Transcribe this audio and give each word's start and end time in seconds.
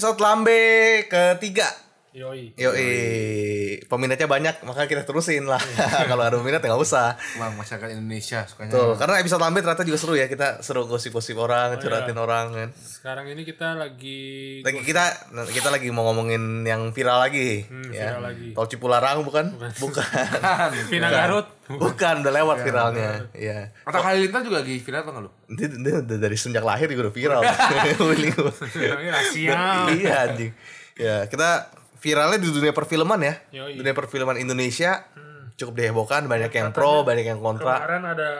episode 0.00 0.22
lambe 0.24 1.04
ketiga. 1.12 1.89
Yoi. 2.10 2.50
Yo, 2.58 2.74
peminatnya 3.86 4.26
banyak, 4.26 4.66
maka 4.66 4.90
kita 4.90 5.06
terusin 5.06 5.46
lah. 5.46 5.62
Kalau 6.10 6.26
ada 6.26 6.42
peminat 6.42 6.58
ya 6.58 6.74
nggak 6.74 6.82
usah. 6.82 7.14
Wah, 7.38 7.54
masyarakat 7.54 7.94
Indonesia 7.94 8.42
sukanya. 8.50 8.74
Tuh, 8.74 8.98
karena 8.98 9.22
episode 9.22 9.38
lambe 9.38 9.62
ternyata 9.62 9.86
juga 9.86 9.94
seru 9.94 10.18
ya. 10.18 10.26
Kita 10.26 10.58
seru 10.58 10.90
gosip-gosip 10.90 11.38
orang, 11.38 11.78
curhatin 11.78 12.18
orang 12.18 12.46
kan. 12.50 12.68
Sekarang 12.74 13.30
ini 13.30 13.46
kita 13.46 13.78
lagi 13.78 14.58
Lagi 14.66 14.82
kita 14.82 15.30
kita 15.54 15.70
lagi 15.70 15.86
mau 15.94 16.10
ngomongin 16.10 16.66
yang 16.66 16.90
viral 16.90 17.30
lagi, 17.30 17.62
ya. 17.94 18.18
viral 18.18 18.22
lagi. 18.26 18.58
Tol 18.58 18.66
Cipularang 18.66 19.22
bukan? 19.22 19.54
Bukan. 19.78 20.02
Vina 20.90 21.14
Garut. 21.14 21.46
bukan, 21.70 22.26
udah 22.26 22.34
lewat 22.34 22.66
viralnya. 22.66 23.30
Iya. 23.30 23.70
Atta 23.86 24.02
Halilintar 24.02 24.42
juga 24.42 24.66
lagi 24.66 24.82
viral 24.82 25.06
atau 25.06 25.12
nggak 25.14 25.22
lu? 25.22 25.30
Dia, 25.54 26.02
dari 26.02 26.34
sejak 26.34 26.66
lahir 26.66 26.90
juga 26.90 27.06
udah 27.06 27.14
viral. 27.14 27.42
Iya 29.94 30.14
anjing. 30.26 30.52
Ya, 30.98 31.30
kita 31.30 31.79
viralnya 32.00 32.36
di 32.36 32.48
dunia 32.48 32.72
perfilman 32.72 33.20
ya. 33.20 33.34
Yoi. 33.54 33.76
Dunia 33.76 33.92
perfilman 33.92 34.36
Indonesia 34.36 35.04
cukup 35.54 35.76
dihebohkan, 35.76 36.24
banyak 36.24 36.48
yang 36.50 36.72
pro, 36.72 37.04
banyak 37.04 37.26
yang 37.26 37.38
kontra. 37.38 37.76
Kemarin 37.78 38.04
ada 38.08 38.30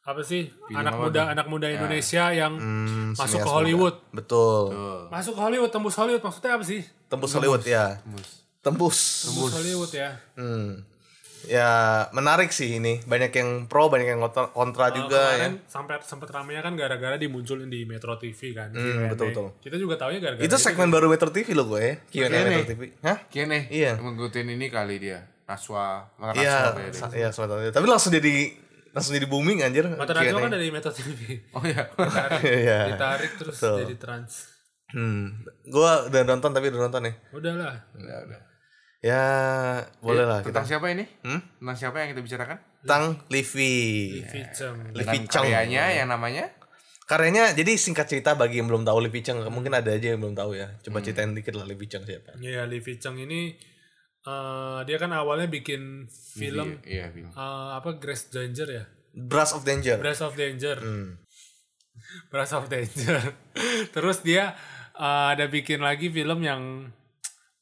apa 0.00 0.20
sih 0.20 0.48
anak 0.70 0.96
muda 0.96 1.28
anak 1.28 1.46
muda 1.46 1.68
Indonesia 1.68 2.28
yang 2.30 2.56
Hmm, 2.56 3.12
masuk 3.14 3.40
ke 3.40 3.48
Hollywood. 3.48 3.96
muda. 4.00 4.16
Betul. 4.16 4.62
Masuk 5.08 5.32
ke 5.32 5.40
Hollywood, 5.40 5.70
tembus 5.70 5.94
Hollywood 5.94 6.20
maksudnya 6.20 6.52
apa 6.54 6.64
sih? 6.64 6.80
Tembus 7.08 7.32
Hollywood 7.32 7.64
ya. 7.64 7.96
Tembus. 8.60 9.24
Tembus 9.24 9.52
Hollywood 9.56 9.92
ya. 9.92 10.20
Hmm. 10.36 10.84
Ya, 11.46 11.70
menarik 12.10 12.50
sih 12.50 12.76
ini. 12.76 13.00
Banyak 13.00 13.32
yang 13.32 13.50
pro, 13.64 13.88
banyak 13.88 14.08
yang 14.08 14.20
kontra, 14.20 14.50
kontra 14.50 14.90
juga 14.90 15.38
ya. 15.38 15.48
Sampai 15.64 15.96
sempat 16.02 16.28
ramenya 16.28 16.60
kan 16.60 16.76
gara-gara 16.76 17.16
dimunculin 17.16 17.66
di 17.66 17.84
Metro 17.84 18.16
TV 18.16 18.52
kan. 18.52 18.68
Hmm, 18.70 19.06
Q&A. 19.06 19.08
betul, 19.08 19.26
betul. 19.32 19.46
Kita 19.58 19.76
juga 19.76 19.96
taunya 19.96 20.20
gara-gara 20.20 20.42
Itu 20.42 20.56
segmen 20.56 20.88
baru 20.88 21.08
Metro 21.08 21.30
TV 21.30 21.56
loh 21.56 21.64
gue 21.70 21.80
ya. 21.80 21.94
Q&A 22.06 22.28
Q&A. 22.28 22.40
Metro 22.44 22.64
TV. 22.68 22.82
Hah? 23.00 23.18
Kayaknya 23.26 23.60
Iya. 23.68 23.92
mengikutin 23.96 24.46
ini 24.50 24.66
kali 24.68 24.96
dia. 24.98 25.24
Naswa, 25.46 26.06
Iya, 26.30 26.76
iya. 27.10 27.28
Tapi 27.72 27.86
langsung 27.86 28.12
jadi 28.12 28.54
langsung 28.90 29.14
jadi 29.14 29.26
booming 29.26 29.62
anjir. 29.62 29.86
Mata 29.86 30.12
Q&A. 30.12 30.28
Najwa 30.28 30.40
kan 30.44 30.52
dari 30.52 30.68
Metro 30.68 30.90
TV. 30.90 31.40
Oh 31.54 31.62
iya. 31.64 31.88
Iya. 32.44 32.94
Ditarik 32.94 33.32
terus 33.34 33.56
Betul. 33.56 33.76
jadi 33.82 33.94
trans. 33.96 34.32
Hmm. 34.90 35.46
Gua 35.64 36.06
udah 36.06 36.22
nonton 36.22 36.50
tapi 36.50 36.68
udah 36.68 36.80
nonton 36.84 37.06
ya. 37.06 37.12
Udahlah. 37.30 37.74
udah, 37.94 38.18
udah. 38.26 38.40
Ya, 39.00 39.24
boleh 40.04 40.28
lah 40.28 40.44
kita. 40.44 40.52
Tentang 40.52 40.66
siapa 40.68 40.92
ini? 40.92 41.08
Hmm? 41.24 41.40
Tentang 41.56 41.76
siapa 41.76 41.96
yang 42.04 42.08
kita 42.12 42.20
bicarakan? 42.20 42.56
Tentang 42.84 43.04
Livi. 43.32 43.76
Vicem. 44.20 44.92
Livi 44.92 45.00
Dengan 45.00 45.14
Cheng. 45.24 45.44
karyanya 45.48 45.84
yang 45.96 46.08
namanya 46.08 46.44
Karyanya 47.08 47.50
jadi 47.58 47.74
singkat 47.74 48.06
cerita 48.06 48.38
bagi 48.38 48.62
yang 48.62 48.70
belum 48.70 48.86
tahu 48.86 49.02
Livi 49.02 49.18
Cheng, 49.18 49.42
mungkin 49.50 49.74
ada 49.74 49.90
aja 49.90 50.14
yang 50.14 50.20
belum 50.20 50.36
tahu 50.36 50.54
ya. 50.54 50.78
Coba 50.78 51.00
ceritain 51.00 51.32
dikit 51.32 51.56
lah 51.56 51.66
Livi 51.66 51.88
Cheng 51.88 52.06
siapa. 52.06 52.38
Iya, 52.38 52.68
Lee 52.70 52.78
Vicem 52.78 53.18
ini 53.18 53.56
eh, 54.20 54.78
dia 54.84 54.94
kan 54.94 55.10
awalnya 55.10 55.48
bikin 55.48 56.06
film 56.06 56.78
Iya, 56.86 57.10
film. 57.10 57.32
eh, 57.32 57.68
apa 57.74 57.98
Grace 57.98 58.30
Danger 58.30 58.68
ya? 58.68 58.84
Brush 59.10 59.58
of 59.58 59.66
Danger. 59.66 59.98
Brass 59.98 60.22
of 60.22 60.38
Danger. 60.38 60.76
Hmm. 60.78 61.18
Brass 62.30 62.54
of 62.54 62.70
Danger. 62.70 63.18
Terus 63.96 64.22
dia 64.22 64.54
eh, 64.94 65.26
ada 65.34 65.50
bikin 65.50 65.82
lagi 65.82 66.12
film 66.12 66.46
yang 66.46 66.94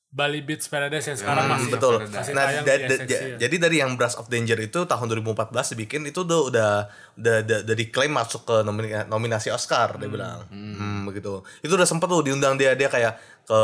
Bali 0.08 0.40
Beach 0.40 0.64
Paradise 0.66 1.04
yang 1.04 1.16
sekarang 1.16 1.44
Hmm, 1.44 1.52
masih 1.54 1.70
betul. 1.70 1.94
masih 2.00 2.32
Nah, 2.32 2.48
da- 2.58 2.80
di 2.80 2.88
da- 2.88 3.04
ya. 3.04 3.36
jadi 3.38 3.56
dari 3.60 3.76
yang 3.78 3.92
Brush 3.92 4.16
of 4.16 4.26
Danger 4.26 4.56
itu 4.58 4.80
tahun 4.82 5.04
2014 5.06 5.36
dibikin 5.70 6.00
itu 6.02 6.22
udah 6.22 6.40
udah 6.42 6.70
udah, 7.14 7.34
udah, 7.38 7.58
udah 7.62 7.76
diklaim 7.76 8.08
masuk 8.10 8.42
ke 8.42 8.56
nomina- 8.62 9.04
nominasi 9.04 9.48
Oscar 9.48 9.94
dia 9.94 10.08
bilang. 10.08 10.48
Hmm, 10.48 11.04
begitu. 11.04 11.44
Itu 11.60 11.76
udah 11.76 11.84
sempet 11.84 12.08
tuh 12.08 12.22
diundang 12.22 12.56
dia 12.56 12.72
dia 12.72 12.88
kayak 12.88 13.14
ke 13.44 13.60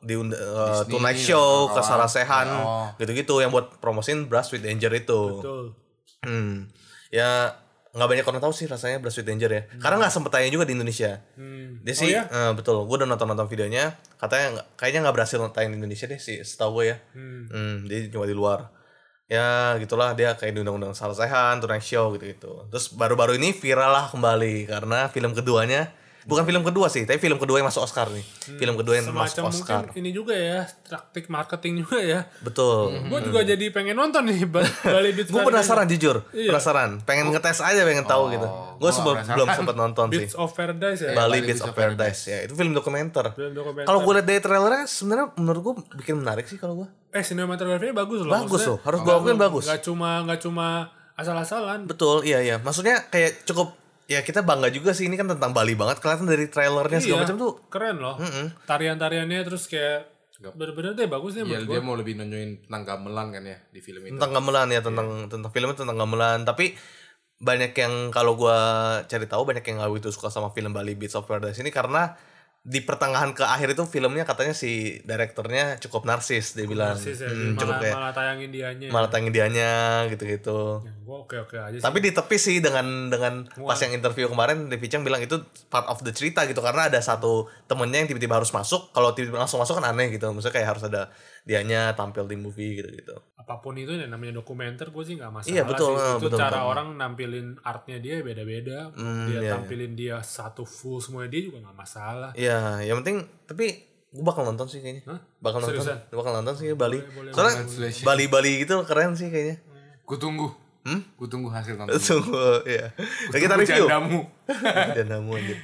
diundang 0.00 0.38
uh, 0.38 0.86
Tonight 0.86 1.18
Show, 1.18 1.68
ke 1.68 1.80
Sarah 1.80 2.06
Sehan, 2.06 2.48
Oh. 2.56 2.86
gitu-gitu 2.96 3.36
yang 3.38 3.50
buat 3.50 3.76
promosin 3.76 4.24
Brush 4.24 4.48
with 4.50 4.62
Danger 4.62 4.94
itu. 4.94 5.20
Betul. 5.36 5.74
Hmm. 6.20 6.70
Ya 7.10 7.58
nggak 7.90 8.08
banyak 8.08 8.26
orang 8.26 8.42
tahu 8.42 8.54
sih 8.54 8.66
rasanya 8.70 9.02
Brush 9.02 9.18
with 9.18 9.26
Danger 9.26 9.50
ya. 9.50 9.62
Karena 9.82 10.06
nggak 10.06 10.12
sempet 10.14 10.30
tayang 10.30 10.54
juga 10.54 10.66
di 10.66 10.78
Indonesia. 10.78 11.18
Hmm. 11.34 11.82
Dia 11.82 11.94
sih 11.94 12.14
eh, 12.14 12.52
betul, 12.54 12.86
gue 12.86 12.96
udah 13.02 13.08
nonton 13.08 13.26
nonton 13.26 13.50
videonya, 13.50 13.98
katanya 14.20 14.62
kayaknya 14.78 15.08
nggak 15.08 15.14
berhasil 15.18 15.38
tayang 15.50 15.74
di 15.74 15.78
Indonesia 15.82 16.06
deh 16.06 16.20
sih, 16.22 16.38
setahu 16.42 16.82
gue 16.82 16.94
ya. 16.94 16.96
Hmm. 17.14 17.50
Hmm, 17.50 17.74
dia 17.90 18.06
cuma 18.10 18.26
di 18.30 18.36
luar. 18.36 18.70
Ya 19.30 19.78
gitulah 19.78 20.18
dia 20.18 20.34
kayak 20.34 20.58
diundang-undang 20.58 20.90
Salah 20.90 21.14
Sehan, 21.14 21.62
Show 21.78 22.18
gitu-gitu. 22.18 22.66
Terus 22.66 22.90
baru-baru 22.98 23.38
ini 23.38 23.54
viral 23.54 23.94
lah 23.94 24.06
kembali 24.10 24.66
karena 24.66 25.06
film 25.06 25.38
keduanya 25.38 25.94
bukan 26.22 26.42
film 26.42 26.62
kedua 26.62 26.86
sih, 26.86 27.02
tapi 27.02 27.16
film 27.16 27.36
kedua 27.36 27.56
yang 27.56 27.66
masuk 27.66 27.82
Oscar 27.82 28.08
nih. 28.08 28.24
Film 28.52 28.74
kedua 28.74 28.94
yang 28.94 29.06
masuk 29.06 29.16
Hmm. 29.16 29.28
Semacam 29.30 29.44
Oscar. 29.50 29.82
mungkin 29.84 29.96
ini 29.96 30.10
juga 30.10 30.32
ya, 30.32 30.60
taktik 30.82 31.26
marketing 31.26 31.80
juga 31.80 31.98
ya. 31.98 32.20
Betul. 32.40 32.92
Gue 33.06 33.20
juga 33.22 33.40
jadi 33.42 33.64
pengen 33.68 33.94
nonton 33.94 34.24
nih 34.24 34.44
Ba- 34.44 34.60
Bali 34.90 35.10
Beach 35.12 35.28
Gue 35.28 35.40
penasaran 35.42 35.86
jujur, 35.86 36.24
Iya. 36.30 36.50
penasaran. 36.50 36.90
Pengen 37.00 37.30
ngetes 37.30 37.58
aja, 37.58 37.80
pengen 37.82 38.04
tahu 38.04 38.30
gitu. 38.30 38.44
Gue 38.44 38.58
gua 38.78 38.90
sebelum 38.90 39.16
belum 39.26 39.48
sempat 39.50 39.74
nonton 39.74 40.06
sih. 40.08 40.20
Beach 40.22 40.34
of 40.34 40.50
Paradise 40.50 41.00
ya. 41.02 41.12
Bali 41.12 41.38
Beats 41.40 41.60
of 41.60 41.72
Paradise 41.72 42.20
ya, 42.26 42.38
itu 42.42 42.52
film 42.52 42.72
dokumenter. 42.72 43.32
Film 43.32 43.52
dokumenter. 43.52 43.84
Kalau 43.84 44.00
gue 44.00 44.12
liat 44.12 44.26
dari 44.26 44.40
trailernya 44.40 44.84
sebenarnya 44.84 45.26
menurut 45.34 45.60
gue 45.62 45.74
bikin 45.96 46.16
menarik 46.16 46.44
sih 46.44 46.56
kalau 46.56 46.76
gue. 46.76 46.88
Eh 47.10 47.20
sinematografinya 47.20 47.96
bagus 47.96 48.20
loh. 48.20 48.30
Bagus 48.30 48.62
loh, 48.64 48.78
harus 48.80 49.00
gue 49.00 49.12
akuin 49.12 49.36
bagus. 49.36 49.64
Gak 49.64 49.82
cuma 49.82 50.22
nggak 50.22 50.40
cuma 50.40 50.88
asal-asalan. 51.12 51.84
Betul, 51.84 52.22
iya 52.22 52.40
iya. 52.40 52.56
Maksudnya 52.56 53.04
kayak 53.06 53.44
cukup 53.44 53.76
ya 54.10 54.20
kita 54.20 54.42
bangga 54.42 54.68
juga 54.68 54.90
sih 54.90 55.06
ini 55.06 55.14
kan 55.14 55.24
tentang 55.24 55.54
Bali 55.54 55.72
banget 55.72 56.02
kelihatan 56.02 56.26
dari 56.26 56.50
trailernya 56.50 56.98
segala 56.98 57.14
Iya, 57.14 57.24
macam 57.24 57.36
tuh. 57.38 57.52
keren 57.70 57.96
loh. 57.96 58.18
Tarian-tariannya 58.64 59.40
terus 59.40 59.64
kayak 59.64 60.10
bener-bener 60.40 60.92
deh 60.92 61.06
bagus 61.06 61.32
nih 61.32 61.42
Iya, 61.42 61.48
menurut 61.54 61.68
dia 61.68 61.78
gua. 61.78 61.86
mau 61.86 61.94
lebih 61.94 62.14
nunjukin 62.16 62.50
tentang 62.64 62.82
gamelan 62.82 63.26
kan 63.30 63.42
ya 63.44 63.58
di 63.66 63.78
film 63.78 64.02
itu. 64.02 64.12
Tentang 64.12 64.32
gamelan 64.32 64.68
ya, 64.68 64.80
tentang 64.80 65.08
tentang 65.28 65.50
filmnya 65.50 65.76
tentang 65.76 65.96
gamelan, 65.96 66.42
tapi 66.42 66.74
banyak 67.38 67.72
yang 67.72 67.94
kalau 68.10 68.34
gua 68.34 68.58
cari 69.02 69.24
tahu 69.24 69.44
banyak 69.44 69.62
yang 69.62 69.78
nggak 69.78 69.90
begitu 69.90 70.10
suka 70.10 70.28
sama 70.28 70.50
film 70.50 70.72
Bali 70.72 70.92
Beats 70.92 71.14
of 71.14 71.24
Paradise 71.24 71.56
ini 71.56 71.70
karena 71.70 72.16
di 72.60 72.84
pertengahan 72.84 73.32
ke 73.32 73.40
akhir 73.40 73.72
itu 73.72 73.88
filmnya 73.88 74.22
katanya 74.22 74.52
si 74.52 75.00
direkturnya 75.00 75.80
cukup 75.80 76.04
narsis 76.04 76.52
dia 76.52 76.68
bilang 76.68 76.92
Narsis 76.92 77.16
ya, 77.16 77.26
Hmm, 77.26 77.56
cukup 77.56 77.72
malah, 77.72 77.80
kayak 77.80 77.96
malah 77.96 78.12
tayangin 78.12 78.50
dianya. 78.52 78.88
malah 78.92 79.08
tangin 79.08 79.32
dianya 79.32 79.70
gitu-gitu 80.06 80.84
Ya, 80.84 80.92
gua 81.00 81.24
oke-oke 81.24 81.56
aja 81.56 81.72
sih. 81.72 81.80
Tapi 81.80 81.98
ditepis 82.00 82.42
sih 82.42 82.56
dengan 82.60 83.08
dengan 83.08 83.48
pas 83.56 83.80
yang 83.80 83.96
interview 83.96 84.28
kemarin 84.28 84.68
Devi 84.68 84.86
Chang 84.86 85.00
bilang 85.00 85.18
itu 85.18 85.40
part 85.66 85.88
of 85.88 86.04
the 86.04 86.12
cerita 86.12 86.44
gitu 86.44 86.60
karena 86.60 86.86
ada 86.86 87.00
satu 87.00 87.48
temennya 87.64 88.04
yang 88.04 88.08
tiba-tiba 88.08 88.36
harus 88.36 88.52
masuk 88.52 88.92
kalau 88.92 89.16
tiba-tiba 89.16 89.40
langsung 89.40 89.56
masuk 89.56 89.80
kan 89.80 89.88
aneh 89.88 90.12
gitu 90.12 90.28
maksudnya 90.28 90.52
kayak 90.54 90.68
harus 90.70 90.84
ada 90.84 91.08
dianya 91.42 91.92
tampil 91.92 92.24
di 92.24 92.36
movie 92.36 92.74
gitu 92.74 92.90
gitu 92.90 93.16
apa 93.34 93.58
pun 93.58 93.74
itu 93.74 93.90
yang 93.90 94.08
namanya 94.08 94.36
dokumenter 94.36 94.88
gue 94.88 95.02
sih 95.02 95.14
nggak 95.14 95.32
masalah 95.32 95.50
Iya, 95.50 95.62
betul, 95.64 95.90
sih. 95.90 95.98
eh, 95.98 96.12
itu 96.12 96.24
betul, 96.24 96.38
cara 96.38 96.50
betul. 96.54 96.70
orang 96.70 96.88
nampilin 96.94 97.46
artnya 97.60 97.96
dia 97.98 98.20
beda-beda 98.20 98.78
Hmm, 98.92 99.26
dia 99.26 99.40
iya, 99.40 99.50
tampilin 99.50 99.92
dia 99.92 100.16
satu 100.18 100.62
full 100.62 100.98
semuanya 100.98 101.28
dia 101.28 101.42
juga 101.42 101.58
nggak 101.60 101.74
masalah 101.74 102.30
Iya 102.32 102.58
yang 102.82 103.00
penting 103.00 103.16
tapi 103.44 103.66
gue 104.06 104.22
bakal 104.22 104.42
nonton 104.44 104.66
sih 104.66 104.78
kayaknya 104.78 105.02
Hah? 105.06 105.20
bakal 105.38 105.58
nonton 105.60 105.80
Seriusan? 105.80 105.98
bakal 106.10 106.32
nonton 106.32 106.54
sih 106.54 106.68
Bali 106.72 106.98
boleh, 107.06 107.30
soalnya 107.30 107.54
Congratulations. 107.58 108.02
Bali 108.02 108.24
Bali 108.26 108.52
gitu 108.60 108.74
keren 108.82 109.12
sih 109.14 109.28
kayaknya 109.28 109.56
Gue 110.02 110.18
tunggu. 110.18 110.48
Hmm? 110.80 111.00
Gue 111.14 111.26
tunggu 111.26 111.46
hasil 111.48 111.74
nonton. 111.74 111.94
tunggu 111.96 112.38
ya 112.66 112.90
Nah, 113.26 113.38
kita 113.38 113.54
review 113.54 113.84
Jandamu. 113.84 114.20
Jandamu 114.96 115.30
anjir 115.32 115.58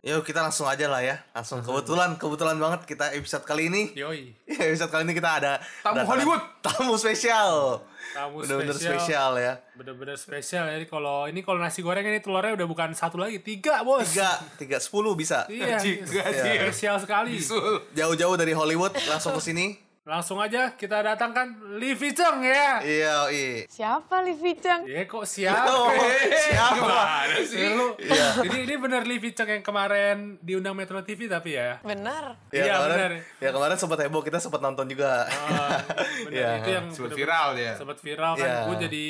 Yuk 0.00 0.22
kita 0.22 0.40
langsung 0.40 0.64
aja 0.64 0.86
lah 0.86 0.98
ya 0.98 1.18
Langsung 1.32 1.58
kebetulan 1.58 2.14
Kebetulan 2.14 2.54
banget 2.54 2.86
kita 2.86 3.10
episode 3.12 3.42
kali 3.42 3.66
ini 3.66 3.90
yoi 3.92 4.30
Ya, 4.48 4.64
episode 4.64 4.88
kali 4.88 5.02
ini 5.02 5.12
kita 5.12 5.30
ada 5.36 5.52
Tamu 5.80 5.98
kedatangan 5.98 6.06
Hollywood. 6.06 6.42
Tamu 6.64 6.94
spesial. 6.94 7.82
tamu 8.08 8.40
Bener-bener 8.40 8.72
spesial 8.72 8.96
spesial 8.96 9.32
ya. 9.36 9.52
bener-bener 9.74 10.16
spesial 10.16 10.64
jadi 10.66 10.84
kalau 10.84 11.26
ini 11.26 11.40
kalau 11.40 11.58
nasi 11.58 11.80
goreng 11.80 12.02
ini 12.02 12.18
telurnya 12.18 12.54
udah 12.54 12.66
bukan 12.66 12.90
satu 12.90 13.14
lagi 13.16 13.36
tiga 13.38 13.82
bos 13.82 14.06
Tiga, 14.06 14.32
tiga, 14.56 14.76
sepuluh 14.78 15.12
bisa. 15.12 15.44
iya 15.46 15.76
Tiga, 15.76 16.24
Iya. 16.32 16.64
spesial 16.64 16.96
sekali. 16.96 17.36
Jauh-jauh 17.92 18.34
dari 18.34 18.52
Hollywood 18.52 18.96
langsung 19.04 19.34
ke 19.34 19.42
sini. 19.42 19.87
Langsung 20.08 20.40
aja 20.40 20.72
kita 20.72 21.04
datangkan 21.04 21.52
Livi 21.76 22.10
Cheng 22.10 22.40
ya 22.40 22.80
Iya, 22.80 23.28
iya. 23.28 23.68
Siapa 23.68 24.24
Livi 24.24 24.56
Cheng? 24.56 24.88
ya 24.88 25.04
kok 25.04 25.22
siapa 25.22 25.68
Oh, 25.68 25.92
siapa? 26.32 26.72
Gimana 26.74 27.36
sih? 27.44 27.60
Ya, 27.60 27.76
lu, 27.76 27.86
jadi 28.40 28.56
ini 28.58 28.74
bener 28.78 29.04
Livi 29.04 29.30
Cheng 29.30 29.50
yang 29.50 29.60
kemarin 29.60 30.40
diundang 30.40 30.72
Metro 30.72 30.96
TV 31.00 31.28
tapi 31.28 31.54
ya 31.54 31.76
Bener. 31.82 32.40
Ya, 32.48 32.56
Iya, 32.58 32.74
kemarin, 32.74 32.96
bener. 32.96 33.12
ya 33.36 33.48
kemarin 33.52 33.76
sempat 33.76 33.98
heboh 34.00 34.22
kita 34.22 34.38
sempat 34.38 34.60
nonton 34.60 34.88
juga. 34.88 35.28
Ah, 35.28 35.76
bener 36.24 36.32
Iya. 36.32 36.50
itu 36.58 36.70
yang 36.72 36.86
Sempat 36.88 37.12
viral 37.12 37.48
dia. 37.52 37.72
sempat 37.74 37.98
viral 37.98 38.32
kan 38.34 38.48
Iya. 38.48 38.58
gue 38.64 38.76
jadi 38.82 39.06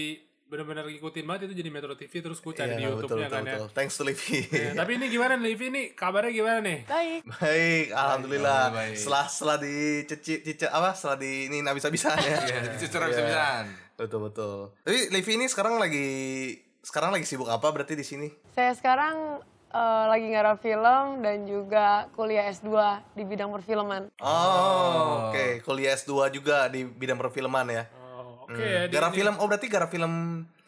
bener-bener 0.49 0.89
ngikutin 0.89 1.25
banget 1.29 1.53
itu 1.53 1.61
jadi 1.61 1.69
Metro 1.69 1.93
TV 1.93 2.25
terus 2.25 2.41
gue 2.41 2.53
cari 2.57 2.73
Iya, 2.73 2.77
di 2.81 2.85
betul, 2.89 2.93
YouTube-nya 2.97 3.29
betul, 3.29 3.37
kan 3.37 3.43
ya 3.45 3.53
betul. 3.61 3.69
Thanks 3.77 3.95
to 4.01 4.03
Livi. 4.09 4.41
Ya, 4.49 4.73
tapi 4.73 4.97
ini 4.97 5.07
gimana 5.13 5.37
Livi 5.37 5.67
ini 5.69 5.83
kabarnya 5.93 6.33
gimana 6.33 6.59
nih 6.65 6.79
Baik. 6.89 7.21
Baik, 7.37 7.87
alhamdulillah. 7.93 8.63
Baik. 8.73 8.97
Setelah 8.97 9.25
setelah 9.29 9.57
dicicip 9.61 10.41
cicip 10.49 10.71
apa? 10.73 10.97
Setelah 10.97 11.21
di 11.21 11.53
ini 11.53 11.61
bisa 11.61 11.93
bisa 11.93 12.17
ya. 12.17 12.41
Iya, 12.49 12.57
jadi 12.65 12.77
cucur 12.81 13.01
bisa-bisaan. 13.13 13.65
Betul 14.01 14.21
betul. 14.33 14.59
Tapi 14.89 14.99
Livi 15.13 15.33
ini 15.37 15.47
sekarang 15.53 15.77
lagi 15.77 16.09
sekarang 16.81 17.13
lagi 17.13 17.29
sibuk 17.29 17.53
apa 17.53 17.69
berarti 17.69 17.93
di 17.93 18.07
sini? 18.07 18.33
Saya 18.57 18.73
sekarang 18.73 19.45
eh, 19.69 20.05
lagi 20.09 20.33
ngarap 20.33 20.65
film 20.65 21.21
dan 21.21 21.45
juga 21.45 22.09
kuliah 22.17 22.49
S2 22.49 22.73
di 23.13 23.23
bidang 23.29 23.53
perfilman. 23.53 24.09
Oh, 24.25 25.29
oke. 25.29 25.61
Kuliah 25.61 25.93
S2 25.93 26.33
juga 26.33 26.73
di 26.73 26.89
bidang 26.89 27.21
perfilman 27.21 27.69
ya. 27.69 27.85
Hmm. 28.49 28.55
Oke 28.55 28.65
ya. 28.65 28.83
di- 28.83 28.95
Garap 28.95 29.11
di- 29.11 29.19
film, 29.19 29.35
oh 29.35 29.47
berarti 29.47 29.67
garap 29.69 29.91
film 29.91 30.13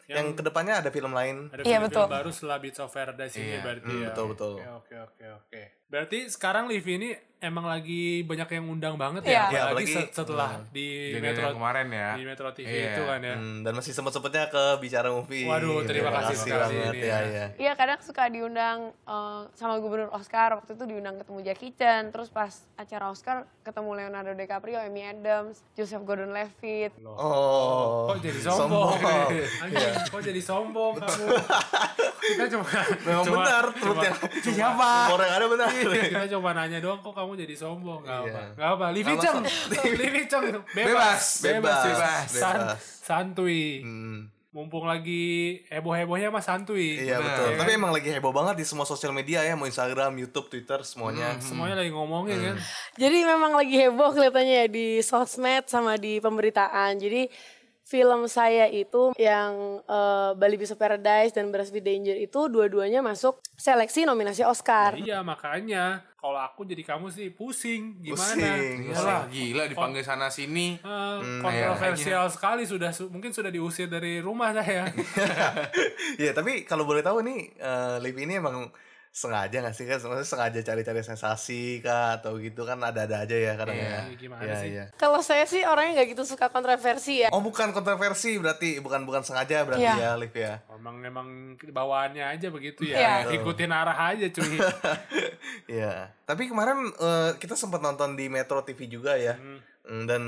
yang, 0.05 0.27
ke 0.31 0.43
depannya 0.43 0.73
ada 0.77 0.89
film 0.89 1.11
lain. 1.11 1.49
Ada 1.49 1.61
Iya, 1.61 1.79
film-film 1.79 1.87
betul. 1.89 2.05
baru 2.11 2.29
setelah 2.29 2.57
Beats 2.59 2.77
of 2.77 2.91
Paradise 2.91 3.33
ini 3.33 3.47
Iya. 3.49 3.59
berarti 3.59 3.87
Hmm, 3.87 3.97
ya. 3.97 4.07
betul, 4.07 4.25
betul. 4.29 4.53
Oke, 4.53 4.67
oke, 4.69 4.95
oke, 5.01 5.25
oke. 5.39 5.61
Berarti 5.91 6.23
sekarang 6.25 6.65
Livi 6.65 6.95
ini 6.95 7.09
emang 7.37 7.65
lagi 7.65 8.21
banyak 8.21 8.47
yang 8.53 8.69
undang 8.69 8.95
banget 8.95 9.25
Iya. 9.25 9.33
ya, 9.33 9.43
Iya, 9.49 9.61
apalagi 9.65 9.65
apalagi, 9.89 9.93
se- 9.97 10.13
setelah 10.13 10.49
di 10.69 10.87
Jadi 11.09 11.25
Metro 11.25 11.47
kemarin 11.51 11.87
ya. 11.89 12.09
di 12.13 12.23
Metro 12.23 12.47
TV 12.53 12.69
Iya. 12.69 12.85
itu 12.87 13.01
kan 13.03 13.19
ya. 13.19 13.35
Hmm, 13.35 13.57
dan 13.59 13.73
masih 13.73 13.91
sempet-sempetnya 13.91 14.45
ke 14.47 14.63
bicara 14.77 15.09
movie. 15.09 15.43
Waduh, 15.43 15.81
terima 15.83 16.13
kasih 16.13 16.35
sekali 16.37 16.79
banget 16.79 16.93
ini 16.93 17.01
ya, 17.01 17.09
ya. 17.09 17.19
ya. 17.27 17.45
Iya 17.59 17.71
kadang 17.73 17.99
suka 17.99 18.29
diundang 18.29 18.79
eh, 18.95 19.41
sama 19.51 19.75
gubernur 19.75 20.13
Oscar 20.13 20.53
waktu 20.53 20.71
itu 20.71 20.85
diundang 20.85 21.17
ketemu 21.17 21.39
Jackie 21.43 21.73
Chan 21.73 22.03
terus 22.07 22.29
pas 22.29 22.53
acara 22.77 23.09
Oscar 23.09 23.35
ketemu 23.59 23.89
Leonardo 23.91 24.31
DiCaprio, 24.31 24.77
Amy 24.79 25.01
Adams, 25.03 25.65
Joseph 25.73 26.01
Gordon-Levitt. 26.03 26.93
Oh. 27.03 28.05
Kok 28.07 28.21
jadi 28.21 28.39
sombong? 28.39 28.95
Sombong. 28.95 29.29
Anjing, 29.59 29.93
kok 30.07 30.21
jadi 30.23 30.41
sombong 30.41 30.93
kamu? 30.95 31.25
Kita 32.21 32.45
cuma 32.47 32.65
Memang 33.01 33.23
cuma- 33.23 33.37
benar, 33.43 33.65
cuma- 33.67 33.81
perut 33.81 33.97
yang 33.99 34.15
siapa? 34.45 34.89
orang 35.09 35.29
ada 35.31 35.45
benar. 35.47 35.69
Kita 36.07 36.25
coba 36.31 36.49
nanya 36.53 36.77
doang 36.77 36.99
kok 36.99 37.11
kamu 37.11 37.33
jadi 37.37 37.55
sombong 37.55 38.01
Gak 38.01 38.11
Iya. 38.11 38.21
apa 38.25 38.41
Gak 38.53 38.69
apa 38.73 38.85
Livi 38.89 39.13
Ceng 39.15 39.39
Livi 40.01 40.23
Ceng 40.25 40.45
Bebas 40.67 40.73
Bebas, 40.73 41.21
bebas, 41.41 41.83
Bebas 41.85 42.25
San- 42.29 42.61
bebas. 42.67 42.81
Santuy 43.01 43.81
Hmm, 43.81 44.19
Mumpung 44.51 44.83
lagi 44.83 45.23
heboh-hebohnya 45.67 46.27
mah 46.27 46.39
santuy 46.39 46.99
iya 46.99 47.15
Benar. 47.15 47.23
betul. 47.25 47.47
Ya 47.47 47.55
Tapi 47.55 47.71
kan? 47.71 47.79
emang 47.79 47.91
lagi 47.93 48.09
heboh 48.09 48.31
banget 48.31 48.55
di 48.57 48.65
semua 48.65 48.83
sosial 48.83 49.11
media 49.11 49.39
ya, 49.41 49.55
mau 49.55 49.63
Instagram, 49.63 50.11
YouTube, 50.17 50.49
Twitter, 50.49 50.83
semuanya. 50.83 51.39
Semuanya 51.39 51.79
lagi 51.79 51.87
ngomongin 51.89 52.35
kan 52.35 52.55
Jadi 52.93 53.17
memang 53.23 53.55
lagi 53.55 53.79
heboh 53.79 54.11
kelihatannya 54.11 54.55
ya 54.57 54.67
di 54.67 54.99
sosmed 54.99 55.65
sama 55.65 55.95
di 55.95 56.19
pemberitaan. 56.19 56.99
Jadi 56.99 57.31
film 57.91 58.23
saya 58.25 58.71
itu 58.71 59.11
yang 59.19 59.51
eh, 59.83 60.31
Bali 60.33 60.55
Beast 60.55 60.71
of 60.71 60.79
Paradise 60.79 61.35
dan 61.35 61.51
Beras 61.51 61.67
with 61.69 61.83
Danger 61.83 62.15
itu 62.15 62.47
dua-duanya 62.47 63.03
masuk 63.03 63.43
seleksi 63.53 64.07
nominasi 64.07 64.41
Oscar. 64.41 64.95
Iya 64.95 65.19
makanya 65.21 66.07
Kalau 66.15 66.37
aku 66.37 66.63
jadi 66.63 66.85
kamu 66.85 67.09
sih 67.09 67.33
pusing 67.33 67.97
Gimana 67.99 68.37
Pusing, 68.37 68.93
Yalah, 68.93 69.25
Gila 69.25 69.63
dipanggil 69.65 70.05
sana 70.05 70.29
sini. 70.29 70.77
eh, 70.77 71.19
kontroversial 71.41 72.29
sekali 72.29 72.63
sudah 72.63 72.93
su- 72.93 73.09
mungkin 73.09 73.33
sudah 73.33 73.49
diusir 73.49 73.89
dari 73.89 74.21
rumah 74.21 74.53
saya. 74.53 74.85
Iya, 76.21 76.31
tapi 76.31 76.63
kalau 76.63 76.85
boleh 76.85 77.01
tahu 77.01 77.19
nih, 77.21 77.39
eh, 77.57 77.95
Liv 77.99 78.15
ini 78.15 78.37
emang 78.37 78.69
sengaja 79.11 79.59
gak 79.59 79.75
sih 79.75 79.83
kan? 79.83 79.99
Maksudnya 79.99 80.23
sengaja 80.23 80.59
cari-cari 80.63 81.03
sensasi 81.03 81.83
kah? 81.83 82.15
Atau 82.15 82.39
gitu 82.39 82.63
kan 82.63 82.79
ada-ada 82.79 83.21
aja 83.21 83.35
ya 83.35 83.59
kadang 83.59 83.75
ya. 83.75 84.07
Iya, 84.07 84.15
gimana 84.15 84.41
Iya, 84.41 84.55
sih? 84.57 84.69
iya. 84.71 84.85
Kalau 84.95 85.19
saya 85.19 85.43
sih 85.43 85.67
orangnya 85.67 85.99
nggak 85.99 86.15
gitu 86.15 86.23
suka 86.23 86.47
kontroversi 86.47 87.21
ya. 87.21 87.29
Oh 87.29 87.43
bukan 87.43 87.75
kontroversi 87.75 88.39
berarti, 88.39 88.79
bukan 88.79 89.03
bukan 89.03 89.19
sengaja 89.21 89.67
berarti 89.67 89.83
Iya. 89.83 89.99
ya 89.99 90.11
Liv 90.15 90.31
ya. 90.31 90.63
Emang 90.71 91.03
emang 91.03 91.27
bawaannya 91.59 92.23
aja 92.23 92.47
begitu 92.49 92.87
Iya. 92.87 93.27
ya. 93.27 93.35
Ikutin 93.35 93.69
arah 93.69 93.99
aja 94.09 94.31
cuy. 94.31 94.55
Iya. 95.67 96.15
Tapi 96.23 96.47
kemarin 96.47 96.87
eh, 96.89 97.31
kita 97.35 97.53
sempat 97.53 97.83
nonton 97.83 98.15
di 98.15 98.31
Metro 98.31 98.63
TV 98.63 98.87
juga 98.87 99.19
ya. 99.19 99.35
Mm, 99.35 100.07
Dan 100.07 100.23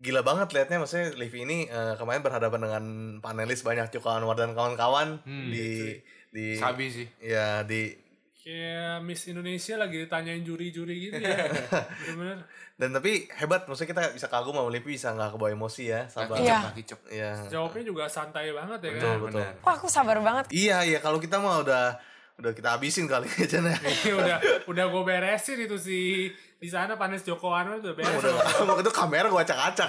gila 0.00 0.24
banget 0.24 0.56
liatnya 0.56 0.80
maksudnya 0.80 1.12
Liv 1.12 1.32
ini 1.34 1.68
eh, 1.68 1.94
kemarin 2.00 2.24
berhadapan 2.24 2.60
dengan 2.64 2.84
panelis 3.20 3.60
banyak 3.60 3.92
Cuka 3.92 4.16
Anwar 4.16 4.32
dan 4.34 4.56
kawan-kawan 4.56 5.20
di 5.52 6.00
di 6.30 6.54
Sabi 6.54 6.86
sih. 6.88 7.06
ya 7.20 7.62
di 7.62 7.94
Kayak 8.40 9.04
Miss 9.04 9.28
Indonesia 9.28 9.76
lagi 9.76 10.00
ditanyain 10.00 10.40
juri-juri 10.40 10.96
gitu 11.06 11.20
ya. 11.20 11.36
Bener-bener. 12.00 12.40
dan 12.74 12.88
tapi 12.90 13.28
hebat 13.30 13.68
maksudnya 13.68 13.92
kita 13.92 14.02
bisa 14.10 14.26
kagum 14.26 14.56
sama 14.56 14.72
Liv 14.72 14.80
bisa 14.80 15.12
nggak 15.12 15.36
kebawa 15.36 15.52
emosi 15.52 15.82
ya 15.86 16.08
sabar. 16.08 16.40
Iya. 16.40 16.72
Iya. 17.12 17.30
Jawabnya 17.46 17.84
juga 17.84 18.08
santai 18.08 18.48
banget 18.50 18.80
ya 18.80 18.90
Betul 18.90 19.04
kan. 19.04 19.18
betul. 19.20 19.40
benar. 19.44 19.52
Wah 19.60 19.74
aku 19.76 19.86
sabar 19.86 20.16
banget. 20.18 20.44
Iya 20.48 20.88
iya 20.88 20.98
kalau 20.98 21.20
kita 21.20 21.36
mah 21.36 21.60
udah 21.60 22.00
udah 22.40 22.52
kita 22.56 22.72
habisin 22.72 23.04
kali 23.04 23.28
aja 23.28 23.60
nah. 23.60 23.76
Ini 23.76 24.12
udah 24.16 24.36
udah 24.64 24.84
gue 24.88 25.02
beresin 25.04 25.60
itu 25.60 25.76
si 25.76 26.32
di 26.60 26.68
sana 26.68 26.92
Panis 26.94 27.24
Joko 27.24 27.50
Anwar 27.50 27.80
udah 27.80 27.96
beres. 27.96 28.20
udah 28.20 28.36
waktu 28.68 28.84
itu 28.84 28.92
kamera 28.92 29.26
gua 29.26 29.40
acak-acak 29.40 29.88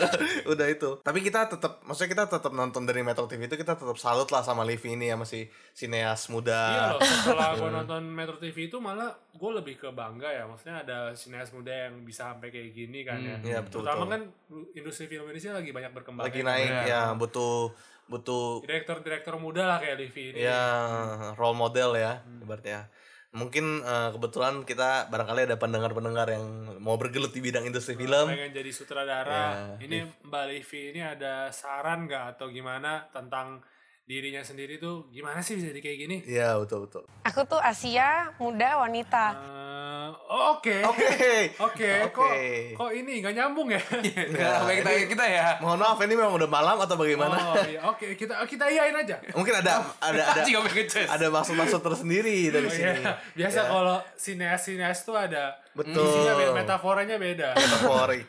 udah 0.52 0.66
itu 0.68 1.00
tapi 1.00 1.18
kita 1.18 1.48
tetap 1.48 1.80
maksudnya 1.80 2.12
kita 2.12 2.24
tetap 2.28 2.52
nonton 2.52 2.84
dari 2.84 3.00
Metro 3.00 3.24
TV 3.24 3.48
itu 3.48 3.56
kita 3.56 3.72
tetap 3.72 3.96
salut 3.96 4.28
lah 4.28 4.40
sama 4.40 4.60
Livi 4.62 4.92
ini 4.92 5.08
ya 5.08 5.16
masih 5.16 5.48
sineas 5.72 6.28
muda 6.28 6.60
Iya 6.70 6.84
loh, 6.92 7.00
setelah 7.00 7.48
gue 7.56 7.70
nonton 7.72 8.02
Metro 8.04 8.36
TV 8.36 8.68
itu 8.68 8.76
malah 8.76 9.08
gue 9.32 9.50
lebih 9.54 9.74
ke 9.74 9.88
bangga 9.88 10.28
ya. 10.28 10.44
Maksudnya 10.44 10.84
ada 10.84 10.98
sineas 11.10 11.48
muda 11.50 11.72
yang 11.88 12.04
bisa 12.04 12.28
sampai 12.28 12.52
kayak 12.52 12.68
gini 12.70 13.00
kan 13.00 13.16
ya. 13.16 13.40
Iya, 13.40 13.58
betul, 13.64 13.80
Terutama 13.80 14.04
betul. 14.04 14.12
kan 14.12 14.22
industri 14.76 15.04
film 15.06 15.24
Indonesia 15.24 15.56
lagi 15.56 15.70
banyak 15.72 15.92
berkembang. 15.96 16.24
lagi 16.28 16.40
ya. 16.40 16.44
naik 16.44 16.70
ya 16.84 17.02
butuh 17.14 17.72
butuh 18.06 18.60
Direktur-direktur 18.60 19.38
muda 19.38 19.64
lah 19.64 19.78
kayak 19.78 19.96
Livi 19.96 20.34
ini. 20.34 20.42
ya 20.42 20.60
role 21.32 21.56
model 21.56 21.96
ya 21.96 22.20
ibaratnya 22.42 22.90
mungkin 23.30 23.82
eh, 23.86 24.10
kebetulan 24.10 24.66
kita 24.66 25.06
barangkali 25.06 25.46
ada 25.46 25.56
pendengar-pendengar 25.56 26.26
yang 26.34 26.44
mau 26.82 26.98
bergelut 26.98 27.30
di 27.30 27.38
bidang 27.38 27.62
industri 27.62 27.94
film 27.94 28.26
pengen 28.26 28.50
jadi 28.50 28.70
sutradara. 28.74 29.76
Ya, 29.78 29.86
ini 29.86 29.98
Mbak 30.26 30.44
Livi 30.50 30.80
ini 30.90 31.00
ada 31.00 31.54
saran 31.54 32.10
nggak 32.10 32.36
atau 32.36 32.50
gimana 32.50 33.06
tentang 33.14 33.62
dirinya 34.02 34.42
sendiri 34.42 34.82
tuh 34.82 35.06
gimana 35.14 35.38
sih 35.38 35.54
bisa 35.54 35.70
jadi 35.70 35.80
kayak 35.80 35.98
gini? 36.02 36.16
Iya 36.26 36.58
betul 36.58 36.90
betul 36.90 37.06
Aku 37.22 37.46
tuh 37.46 37.62
Asia, 37.62 38.34
muda, 38.42 38.82
wanita. 38.82 39.24
Oh 39.38 39.69
oke. 40.30 40.76
oke 40.86 41.08
Oke, 41.58 41.90
kok 42.08 42.22
Oke. 42.22 42.72
kok 42.72 42.90
ini 42.92 43.18
nggak 43.18 43.34
nyambung 43.34 43.68
ya? 43.68 43.80
Nah, 44.30 44.62
baik 44.62 44.80
kita 44.80 44.90
kita 45.10 45.24
ya. 45.26 45.46
mohon 45.58 45.76
maaf 45.76 45.98
ini 45.98 46.14
memang 46.14 46.32
udah 46.32 46.46
malam 46.46 46.78
atau 46.78 46.94
bagaimana 46.94 47.34
Oh 47.34 47.58
iya, 47.60 47.80
oke 47.82 48.14
kita 48.14 48.38
kita 48.46 48.64
iyain 48.66 48.94
aja. 48.94 49.18
mungkin 49.34 49.54
ada 49.56 49.82
ada 49.98 50.22
ada 50.30 50.42
ada 51.10 51.26
maksud-maksud 51.28 51.80
tersendiri 51.80 52.48
dari 52.48 52.64
Oh, 52.64 52.72
sini 52.72 52.94
iya. 52.96 53.18
Biasa 53.34 53.60
kalau 53.66 53.98
sineas-sineas 54.14 55.02
tuh 55.02 55.14
ada 55.14 55.58
Betul. 55.72 56.02
isinya 56.04 56.34
beda, 56.34 56.52
metaforanya 56.54 57.16
beda. 57.18 57.48
metaforik 57.52 58.24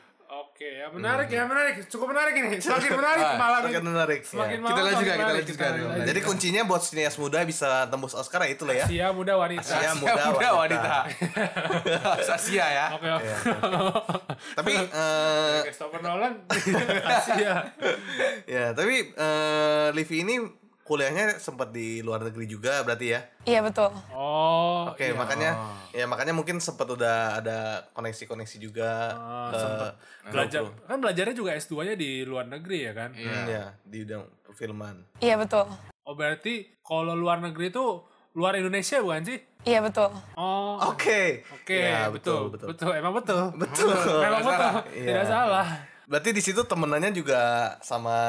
Oke, 0.61 0.77
ya 0.77 0.93
menarik 0.93 1.25
ya 1.33 1.43
menarik, 1.49 1.73
cukup 1.89 2.13
menarik 2.13 2.37
ini. 2.37 2.49
Semakin 2.61 2.93
menarik 2.93 3.25
malam 3.33 3.61
Semakin 3.65 3.81
ini. 3.81 3.89
menarik 3.89 4.21
Semakin 4.21 4.53
ya. 4.53 4.61
malam 4.61 4.77
Kita 4.77 4.81
lanjutkan, 4.85 5.01
semakin 5.01 5.17
kita 5.17 5.33
lanjutkan. 5.33 5.71
lanjutkan. 5.73 6.05
Jadi 6.05 6.19
kuncinya 6.21 6.61
buat 6.69 6.81
sineas 6.85 7.15
muda 7.17 7.41
bisa 7.41 7.89
tembus 7.89 8.13
Oscar 8.13 8.45
ya 8.45 8.53
itu 8.53 8.63
lah 8.69 8.75
ya. 8.77 8.85
Sia 8.85 9.07
muda 9.09 9.33
wanita. 9.41 9.65
Sia 9.65 9.89
Asia 9.89 9.97
muda 9.97 10.23
muda, 10.29 10.49
wanita. 10.53 10.93
wanita. 11.09 12.29
Asia 12.37 12.65
ya. 12.69 12.85
Oke, 12.93 13.09
oke. 13.09 13.31
Tapi 14.53 14.73
eh 14.85 15.59
Christopher 15.65 16.01
Nolan 16.05 16.33
Asia. 17.09 17.53
ya, 18.45 18.65
tapi 18.77 19.17
eh 19.17 19.87
Livi 19.97 20.15
ini 20.21 20.60
kuliahnya 20.91 21.39
sempat 21.39 21.71
di 21.71 22.03
luar 22.03 22.19
negeri 22.19 22.51
juga 22.51 22.83
berarti 22.83 23.15
ya. 23.15 23.23
Iya 23.47 23.63
betul. 23.63 23.95
Oh, 24.11 24.91
Oke, 24.91 25.15
makanya 25.15 25.55
ya 25.95 26.03
makanya 26.03 26.35
mungkin 26.35 26.59
sempat 26.59 26.83
udah 26.91 27.39
ada 27.39 27.87
koneksi-koneksi 27.95 28.57
juga 28.59 29.15
Ah, 29.15 29.55
ke 29.55 29.63
belajar 30.35 30.67
kan 30.83 30.99
belajarnya 30.99 31.31
juga 31.31 31.55
S2-nya 31.55 31.95
di 31.95 32.27
luar 32.27 32.51
negeri 32.51 32.91
ya 32.91 32.93
kan? 32.93 33.15
Hmm, 33.15 33.47
ya, 33.47 33.71
di 33.87 34.03
bidang 34.03 34.27
perfilman. 34.43 35.07
Iya 35.23 35.39
betul. 35.39 35.63
Oh, 36.03 36.11
berarti 36.11 36.67
kalau 36.83 37.15
luar 37.15 37.39
negeri 37.39 37.71
itu 37.71 38.03
luar 38.35 38.59
Indonesia 38.59 38.99
bukan 38.99 39.23
sih? 39.23 39.39
Iya 39.63 39.79
betul. 39.79 40.11
Oh. 40.35 40.75
Oke. 40.91 41.47
Oke, 41.55 41.87
Ya, 41.87 42.11
betul, 42.11 42.51
betul, 42.51 42.75
betul, 42.75 42.91
Emang 42.99 43.15
betul. 43.15 43.47
Betul. 43.55 43.95
Memang 44.19 44.43
betul. 44.43 44.71
Iya. 44.91 45.07
Tidak 45.07 45.25
salah. 45.31 45.67
Berarti 46.11 46.35
di 46.35 46.43
situ 46.43 46.67
temenannya 46.67 47.15
juga 47.15 47.39
sama 47.79 48.19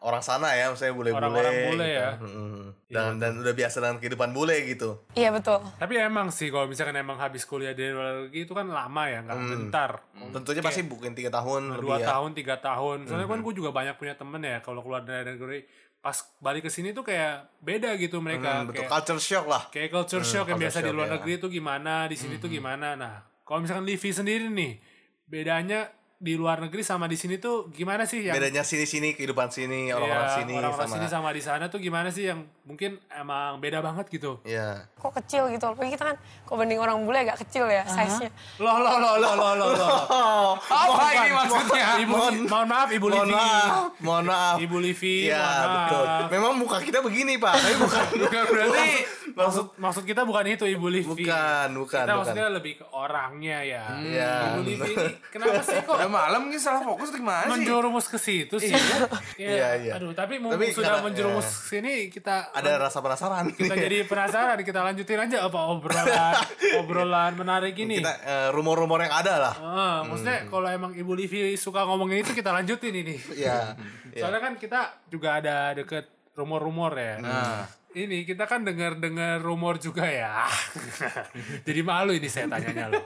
orang 0.00 0.24
sana 0.24 0.56
ya, 0.56 0.72
maksudnya 0.72 0.96
bule-bule. 0.96 1.20
Orang-orang 1.20 1.54
bule 1.68 1.84
gitu. 1.84 2.00
ya. 2.00 2.10
Mm-mm. 2.16 2.60
Dan 2.88 3.20
dan 3.20 3.36
udah 3.36 3.52
biasa 3.52 3.76
dengan 3.84 4.00
kehidupan 4.00 4.32
bule 4.32 4.56
gitu. 4.64 5.04
Iya 5.12 5.28
betul. 5.28 5.60
Tapi 5.76 6.00
emang 6.00 6.32
sih 6.32 6.48
kalau 6.48 6.64
misalkan 6.64 6.96
emang 6.96 7.20
habis 7.20 7.44
kuliah 7.44 7.76
di 7.76 7.92
luar 7.92 8.24
negeri 8.24 8.48
itu 8.48 8.56
kan 8.56 8.64
lama 8.72 9.04
ya, 9.04 9.20
nggak 9.20 9.36
bentar. 9.36 9.90
Tentunya 10.32 10.64
pasti 10.64 10.80
bukan 10.80 11.12
tiga 11.12 11.28
tahun 11.28 11.76
lebih 11.76 11.92
Dua 11.92 11.96
ya. 12.00 12.08
tahun, 12.08 12.30
tiga 12.32 12.56
tahun. 12.56 13.04
Soalnya 13.04 13.28
kan 13.28 13.40
gue 13.44 13.52
juga 13.52 13.68
banyak 13.68 14.00
punya 14.00 14.16
temen 14.16 14.40
ya 14.40 14.64
kalau 14.64 14.80
keluar 14.80 15.04
dari 15.04 15.36
negeri. 15.36 15.68
Pas 16.00 16.16
balik 16.40 16.64
ke 16.64 16.70
sini 16.72 16.96
tuh 16.96 17.04
kayak 17.04 17.60
beda 17.60 18.00
gitu 18.00 18.24
mereka. 18.24 18.64
Hmm, 18.64 18.72
betul 18.72 18.88
kayak, 18.88 18.96
culture 18.96 19.20
shock 19.20 19.44
lah. 19.44 19.68
kayak 19.68 19.92
culture 19.92 20.24
shock 20.24 20.48
yang 20.48 20.56
culture 20.56 20.80
biasa 20.80 20.88
di 20.88 20.92
luar 20.96 21.08
ya. 21.12 21.20
negeri 21.20 21.32
itu 21.36 21.46
gimana, 21.52 22.08
di 22.08 22.16
sini 22.16 22.40
tuh 22.40 22.48
gimana. 22.48 22.96
Nah, 22.96 23.20
kalau 23.44 23.60
misalkan 23.60 23.84
Livi 23.84 24.08
sendiri 24.08 24.48
nih, 24.48 24.80
bedanya 25.28 25.99
di 26.20 26.36
luar 26.36 26.60
negeri 26.60 26.84
sama 26.84 27.08
di 27.08 27.16
sini 27.16 27.40
tuh 27.40 27.72
gimana 27.72 28.04
sih 28.04 28.20
yang 28.20 28.36
Bedanya 28.36 28.60
sini-sini 28.60 29.16
kehidupan 29.16 29.48
sini 29.48 29.88
orang-orang 29.88 30.20
Iya, 30.22 30.36
sini 30.36 30.52
orang-orang 30.52 30.76
sama 30.84 30.92
sini 30.92 31.06
sama 31.08 31.28
di 31.32 31.40
sana 31.40 31.64
tuh 31.66 31.80
gimana 31.80 32.12
sih 32.12 32.28
yang 32.28 32.44
mungkin 32.62 33.00
emang 33.08 33.56
beda 33.56 33.80
banget 33.80 34.04
gitu. 34.10 34.36
Iya. 34.42 34.84
Kok 34.94 35.16
kecil 35.16 35.48
gitu. 35.48 35.64
Apalagi 35.64 35.96
kita 35.96 36.04
kan 36.04 36.16
kok 36.20 36.54
banding 36.54 36.76
orang 36.76 37.00
bule 37.00 37.18
agak 37.18 37.40
kecil 37.40 37.64
ya 37.66 37.82
size-nya. 37.82 38.28
Loh 38.58 38.76
loh 38.76 38.96
loh 38.96 39.16
loh 39.16 39.32
loh 39.32 39.52
loh. 39.56 39.70
loh. 39.72 39.96
Oh, 40.12 40.50
Apa 40.84 41.04
ini 41.16 41.30
maksudnya? 41.32 41.86
Ibu, 41.98 42.14
mohon 42.46 42.66
maaf 42.68 42.88
Ibu 42.90 43.06
mohon 43.08 43.24
Livi. 43.24 43.34
maaf, 43.34 43.72
mohon 43.98 44.24
maaf. 44.28 44.56
Ibu 44.60 44.76
Livi, 44.78 45.16
Iya, 45.24 45.40
mohon 45.40 45.56
maaf. 45.56 45.72
betul. 45.80 46.04
Memang 46.30 46.52
muka 46.54 46.78
kita 46.78 46.98
begini, 47.00 47.40
Pak. 47.40 47.54
Tapi 47.56 47.76
bukan 47.80 48.04
Bukan 48.22 48.42
berarti 48.46 48.88
maksud 49.42 49.66
maksud 49.76 50.02
kita 50.02 50.22
bukan 50.22 50.44
itu 50.46 50.64
Ibu 50.66 50.86
Livi. 50.88 51.08
Bukan, 51.24 51.68
bukan, 51.74 51.96
Kita 51.98 52.06
bukan. 52.06 52.18
maksudnya 52.20 52.46
lebih 52.50 52.72
ke 52.76 52.86
orangnya 52.90 53.58
ya. 53.60 53.84
Iya. 53.96 54.32
Ibu 54.50 54.62
Livi 54.62 54.90
ini 54.90 55.06
kenapa 55.28 55.60
sih 55.60 55.78
kok 55.78 55.94
Udah 55.94 56.08
malam 56.08 56.42
nih 56.46 56.56
salah 56.56 56.82
fokus 56.82 57.08
gimana 57.10 57.44
sih? 57.44 57.52
menjerumus 57.52 58.06
ke 58.06 58.16
situ 58.16 58.56
sih? 58.56 58.72
Iya, 59.36 59.68
iya. 59.78 59.92
Aduh, 59.94 60.12
tapi 60.12 60.36
mumpung 60.36 60.56
Tapi 60.56 60.70
sudah 60.70 60.86
karena- 60.94 61.04
menjerumus 61.06 61.46
ke 61.46 61.64
sini 61.70 61.92
kita 62.06 62.52
Ada 62.52 62.76
rasa 62.78 62.98
penasaran. 62.98 63.44
kita 63.50 63.74
jadi 63.74 64.04
penasaran 64.04 64.58
kita 64.60 64.80
lanjutin 64.80 65.18
aja 65.20 65.38
apa 65.42 65.60
obrolan 65.66 66.34
obrolan 66.80 67.32
menarik 67.34 67.74
ini. 67.74 67.98
kita 67.98 68.12
eh, 68.20 68.48
rumor-rumor 68.50 69.00
yang 69.00 69.14
ada 69.14 69.34
lah. 69.38 69.54
Ah, 69.56 69.98
maksudnya 70.02 70.44
kalau 70.46 70.66
emang 70.66 70.92
Ibu 70.92 71.12
Livi 71.12 71.28
suka 71.54 71.82
ngomongin 71.82 72.20
itu 72.20 72.32
kita 72.32 72.50
lanjutin 72.50 72.92
ini. 72.92 73.16
Iya. 73.32 73.74
Iya. 74.10 74.20
Soalnya 74.20 74.40
kan 74.40 74.52
kita 74.54 74.80
juga 75.06 75.38
ada 75.38 75.70
deket 75.72 76.04
rumor-rumor 76.32 76.92
ya. 76.92 77.14
Nah. 77.18 77.62
Ini 77.90 78.22
kita 78.22 78.46
kan 78.46 78.62
dengar-dengar 78.62 79.42
rumor 79.42 79.82
juga 79.82 80.06
ya. 80.06 80.46
Jadi 81.66 81.80
malu 81.82 82.14
ini 82.14 82.30
saya 82.30 82.46
tanyanya 82.46 82.86
loh. 82.86 83.02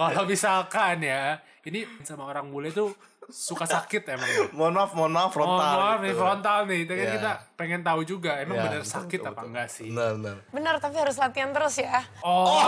Kalau 0.00 0.24
misalkan 0.24 1.04
ya, 1.04 1.36
ini 1.68 1.84
sama 2.00 2.24
orang 2.24 2.48
bule 2.48 2.72
tuh 2.72 2.96
suka 3.28 3.64
sakit 3.64 4.02
emang. 4.08 4.26
ya. 4.26 4.40
Mohon 4.50 4.72
maaf, 4.74 4.90
mohon 4.92 5.12
maaf 5.12 5.30
frontal. 5.30 5.74
oh, 5.74 5.78
maaf 5.78 5.98
nih 5.98 6.08
gitu. 6.08 6.18
frontal 6.18 6.58
nih. 6.64 6.78
Itu 6.80 6.92
kan 6.92 7.02
Iya. 7.02 7.12
kita 7.14 7.30
pengen 7.54 7.80
tahu 7.80 8.00
juga 8.02 8.32
emang 8.36 8.56
Iya, 8.56 8.64
bener 8.64 8.80
betul, 8.80 8.92
sakit 8.92 9.18
betul, 9.18 9.28
apa 9.28 9.34
betul. 9.36 9.48
enggak 9.48 9.68
sih. 9.68 9.88
Benar, 9.88 10.10
benar. 10.14 10.36
Benar, 10.48 10.74
tapi 10.78 10.96
harus 10.96 11.16
latihan 11.16 11.50
terus 11.50 11.74
ya. 11.76 12.00
Oh. 12.20 12.48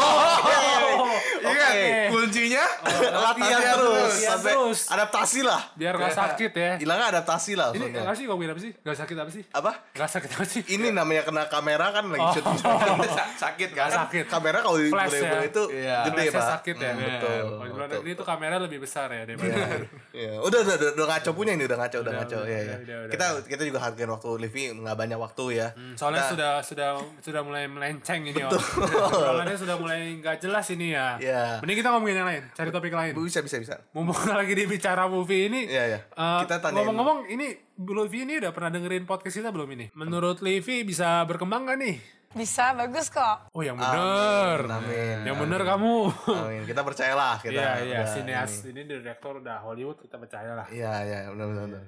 Iya, 1.45 1.69
Oke. 1.69 1.85
kuncinya 2.11 2.65
Latihan 3.25 3.61
Latihan 3.61 3.77
terus, 3.77 3.93
terus. 3.93 4.15
sampai 4.23 4.53
terus. 4.53 4.81
adaptasi 4.89 5.41
lah. 5.43 5.61
Biar 5.75 5.95
gak 5.95 6.13
sakit 6.13 6.53
ya. 6.53 6.71
Hilangnya 6.77 7.07
adaptasi 7.13 7.53
lah 7.55 7.69
Ini 7.71 7.85
enggak 7.93 8.17
sih 8.17 8.25
ngomongin 8.25 8.51
apa 8.51 8.61
sih? 8.61 8.73
Gak 8.77 8.97
sakit 8.97 9.17
apa 9.17 9.31
sih? 9.31 9.43
Apa? 9.51 9.71
Gak 9.93 10.09
sakit 10.11 10.31
apa 10.31 10.45
sih? 10.45 10.63
Ini 10.67 10.89
namanya 10.91 11.23
kena 11.23 11.45
kamera 11.47 11.87
kan 11.91 12.05
lagi 12.07 12.21
Oh. 12.21 12.33
syuting. 12.33 12.59
sakit 13.45 13.71
kan? 13.73 13.89
Sakit. 13.93 14.25
kamera 14.27 14.59
kalau 14.61 14.79
di 14.79 14.89
ya. 14.89 15.41
itu 15.45 15.63
Iya. 15.71 15.97
gede, 16.09 16.25
Pak. 16.31 16.45
sakit 16.59 16.77
ya. 16.77 16.91
Hmm, 16.91 17.03
betul. 17.03 17.43
Negeri 17.85 18.11
itu 18.11 18.25
kamera 18.25 18.57
lebih 18.59 18.79
besar 18.81 19.07
ya 19.09 19.23
daripada 19.25 19.55
Iya. 20.11 20.33
Udah, 20.45 20.61
udah, 20.61 20.75
udah, 20.77 20.91
udah 20.93 21.07
ngaco 21.09 21.31
punya 21.33 21.53
ini, 21.53 21.65
udah 21.65 21.79
ngaco, 21.81 21.97
udah, 21.99 22.13
Udah, 22.13 22.21
ngaco. 22.21 22.37
udah, 22.37 22.45
Iya, 22.47 22.59
iya. 22.61 22.77
udah, 22.77 22.97
udah, 23.01 23.11
Kita 23.11 23.25
kita 23.49 23.63
juga 23.65 23.79
hargain 23.81 24.11
waktu 24.11 24.29
Livi 24.37 24.63
nggak 24.71 24.97
banyak 24.97 25.17
waktu 25.17 25.45
ya. 25.55 25.69
Soalnya 25.95 26.21
Kita- 26.21 26.33
sudah 26.37 26.51
sudah 26.61 26.89
sudah 27.19 27.41
mulai 27.41 27.65
melenceng 27.65 28.21
ini 28.23 28.41
orang. 28.41 28.61
Obrolannya 29.09 29.57
sudah 29.57 29.77
mulai 29.77 30.21
nggak 30.21 30.37
jelas 30.39 30.67
ini 30.69 30.93
ya. 30.93 31.17
Iya. 31.17 31.45
Mending 31.59 31.79
kita 31.81 31.89
ngomongin 31.91 32.17
yang 32.17 32.29
lain, 32.29 32.43
cari 32.53 32.69
topik 32.69 32.93
lain. 32.93 33.13
bisa 33.17 33.41
bisa 33.41 33.57
bisa. 33.57 33.75
Mumpung 33.91 34.21
lagi 34.37 34.53
di 34.53 34.65
bicara 34.65 35.09
movie 35.09 35.49
ini. 35.49 35.65
Iya, 35.65 35.85
iya. 35.89 35.99
eh, 36.05 36.41
Kita. 36.45 36.69
Ngomong-ngomong 36.71 37.27
ini 37.27 37.57
Livi 37.75 38.23
ini 38.23 38.39
udah 38.39 38.55
pernah 38.55 38.71
dengerin 38.71 39.03
podcast 39.03 39.35
kita 39.35 39.51
belum 39.51 39.67
ini? 39.75 39.91
Menurut 39.97 40.39
Livi 40.39 40.87
bisa 40.87 41.25
berkembang 41.25 41.67
gak 41.67 41.79
nih? 41.81 41.97
Bisa, 42.35 42.75
bagus 42.75 43.07
kok. 43.09 43.49
Oh 43.51 43.61
yang 43.61 43.75
bener. 43.75 44.59
Amin. 44.67 45.23
Yang 45.23 45.37
bener 45.39 45.61
kamu. 45.63 45.97
Amin. 46.29 46.63
Kita 46.65 46.81
percayalah 46.81 47.39
kita. 47.39 47.55
Iya 47.55 47.71
iya 47.81 48.01
sineas 48.05 48.51
ini 48.65 48.83
direktur 48.83 49.39
udah 49.39 49.63
Hollywood 49.63 49.97
kita 49.97 50.17
percaya 50.17 50.53
lah. 50.53 50.67
ini. 50.67 50.77
Iya 50.77 50.95
iya 51.01 51.19
benar 51.29 51.47
benar. 51.49 51.65
benar. 51.65 51.83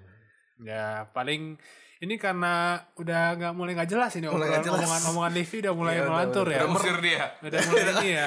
Ya 0.59 0.87
paling 1.11 1.59
ini 1.97 2.15
karena 2.17 2.76
udah 2.95 3.23
nggak 3.35 3.53
mulai 3.53 3.73
nggak 3.73 3.88
jelas 3.88 4.12
ini 4.15 4.25
Mulai 4.25 4.37
obrolan 4.47 4.53
nggak 4.53 4.65
jelas. 4.67 4.81
omongan 4.83 5.03
omongan 5.11 5.33
Livi 5.33 5.57
udah 5.59 5.75
mulai 5.75 5.93
Iya, 5.93 5.99
udah- 5.99 6.12
melantur 6.12 6.47
ya. 6.47 6.59
Udah 6.59 6.71
mesir 6.71 6.97
dia. 7.00 7.25
Udah 7.41 7.61
mulai 7.62 7.83
ini 7.93 8.09
ya. 8.12 8.26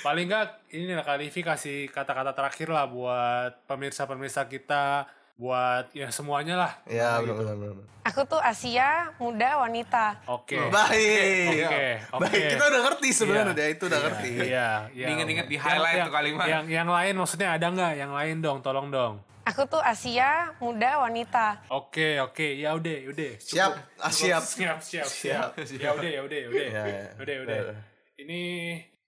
Paling 0.00 0.26
nggak 0.26 0.46
ini 0.72 0.92
lah 0.92 1.04
kali 1.04 1.20
Livi 1.22 1.40
kasih 1.40 1.78
kata-kata 1.88 2.32
terakhir 2.32 2.68
lah 2.68 2.84
buat 2.86 3.52
pemirsa-pemirsa 3.66 4.44
kita, 4.46 5.06
buat 5.34 5.90
ya 5.92 6.08
semuanya 6.08 6.54
lah. 6.54 6.72
Iya 6.84 7.18
benar 7.20 7.36
benar 7.36 7.56
benar. 7.56 7.86
Aku 8.02 8.26
tuh 8.26 8.42
Asia, 8.42 9.14
muda, 9.16 9.62
wanita. 9.62 10.18
Oke. 10.26 10.58
Baik. 10.74 11.70
Oke, 11.70 11.86
oke. 12.10 12.22
Baik, 12.26 12.42
kita 12.50 12.64
udah 12.66 12.80
ngerti 12.90 13.08
sebenarnya 13.14 13.46
Iya. 13.46 13.58
dia 13.58 13.68
itu 13.70 13.84
udah 13.86 14.00
ngerti. 14.02 14.30
Iya, 14.42 14.68
iya. 14.90 15.06
Ingat-ingat 15.06 15.46
di 15.46 15.54
Yang- 15.54 15.66
highlight 15.70 15.94
yang- 15.94 16.06
tuh 16.10 16.14
kalimat. 16.14 16.46
Yang 16.50 16.64
yang 16.66 16.88
lain 16.90 17.14
maksudnya 17.14 17.48
ada 17.54 17.66
nggak? 17.70 17.92
Yang 17.94 18.12
lain 18.12 18.36
dong, 18.42 18.58
tolong 18.58 18.88
dong. 18.90 19.14
Aku 19.42 19.62
tuh 19.66 19.78
Asia, 19.78 20.50
muda, 20.58 20.98
wanita. 20.98 21.62
Oke, 21.70 22.18
oke. 22.18 22.46
Ya 22.58 22.74
udah, 22.74 22.96
udah. 23.06 23.32
Siap, 23.38 23.72
ah, 23.98 24.10
siap. 24.10 24.42
siap, 24.42 24.78
siap, 24.82 25.06
siap. 25.06 25.54
Ya 25.78 25.90
udah, 25.94 26.10
ya 26.10 26.20
udah, 26.22 26.38
ya 26.38 26.48
udah. 26.50 26.66
Iya, 26.70 26.82
iya. 26.86 27.02
Udah, 27.18 27.36
udah. 27.46 27.58
Udah. 27.70 27.78
Ini 28.18 28.42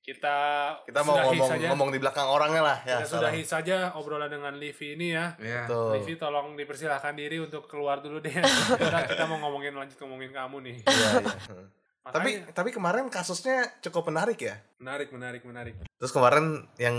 kita 0.04 0.36
Kita 0.84 1.00
mau 1.00 1.16
sudahi 1.16 1.28
ngomong 1.32 1.48
saja. 1.48 1.66
ngomong 1.72 1.88
di 1.88 1.98
belakang 1.98 2.28
orangnya 2.28 2.60
lah 2.62 2.78
ya. 2.84 3.00
Kita 3.00 3.08
sudahi 3.10 3.40
saja 3.42 3.76
obrolan 3.96 4.28
dengan 4.28 4.52
Livi 4.54 4.92
ini 4.92 5.10
ya. 5.10 5.32
Iya. 5.40 5.64
Tuh. 5.64 5.96
Livi 5.96 6.14
tolong 6.14 6.52
dipersilahkan 6.54 7.16
diri 7.16 7.40
untuk 7.40 7.64
keluar 7.64 7.98
dulu 7.98 8.20
deh. 8.20 8.28
kita, 8.76 8.98
kita 9.08 9.24
mau 9.24 9.40
ngomongin 9.40 9.72
lanjut 9.72 9.96
ngomongin 9.96 10.28
kamu 10.30 10.56
nih. 10.62 10.76
Iya, 10.84 11.08
iya. 11.18 11.32
Hmm. 12.04 12.12
Tapi 12.12 12.36
Makanya- 12.36 12.52
tapi 12.52 12.68
kemarin 12.68 13.08
kasusnya 13.08 13.64
cukup 13.80 14.12
menarik 14.12 14.36
ya. 14.36 14.60
menarik, 14.76 15.08
menarik, 15.08 15.40
menarik. 15.40 15.72
Terus 15.96 16.12
kemarin 16.12 16.68
yang 16.76 16.92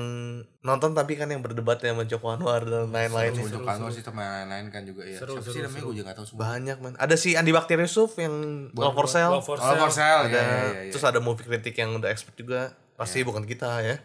nonton 0.60 0.98
tapi 0.98 1.14
kan 1.14 1.30
yang 1.30 1.46
berdebat 1.46 1.78
ya 1.78 1.94
sama 1.94 2.10
Joko 2.10 2.34
Anwar 2.34 2.66
dan 2.66 2.90
lain-lain. 2.90 3.38
Seru 3.38 3.62
Kanwar 3.62 3.94
sih 3.94 4.02
sama 4.02 4.26
lain-lain 4.42 4.74
kan 4.74 4.82
juga 4.82 5.06
ya. 5.06 5.22
Seru, 5.22 5.38
Siapa 5.38 5.46
seru, 5.46 5.54
sih 5.54 5.62
namanya 5.62 5.84
gue 5.86 5.94
juga 5.94 6.10
gak 6.10 6.18
tau 6.18 6.26
semua. 6.26 6.42
Banyak 6.50 6.78
man. 6.82 6.94
Ada 6.98 7.16
si 7.16 7.38
Andi 7.38 7.54
Bakti 7.54 7.78
Yusuf 7.78 8.18
yang 8.18 8.34
Love 8.74 8.98
for 8.98 9.06
Sale. 9.06 9.30
Love 9.30 9.46
for 9.46 9.62
for 9.62 9.94
sale. 9.94 10.26
Ada 10.26 10.34
Ya, 10.34 10.42
ya, 10.42 10.58
ya, 10.82 10.90
terus 10.90 11.06
ada 11.06 11.22
movie 11.22 11.46
kritik 11.46 11.78
yang 11.78 11.94
udah 11.94 12.10
expert 12.10 12.34
juga. 12.34 12.74
Pasti 12.96 13.28
bukan 13.28 13.44
kita 13.44 13.84
ya. 13.84 13.96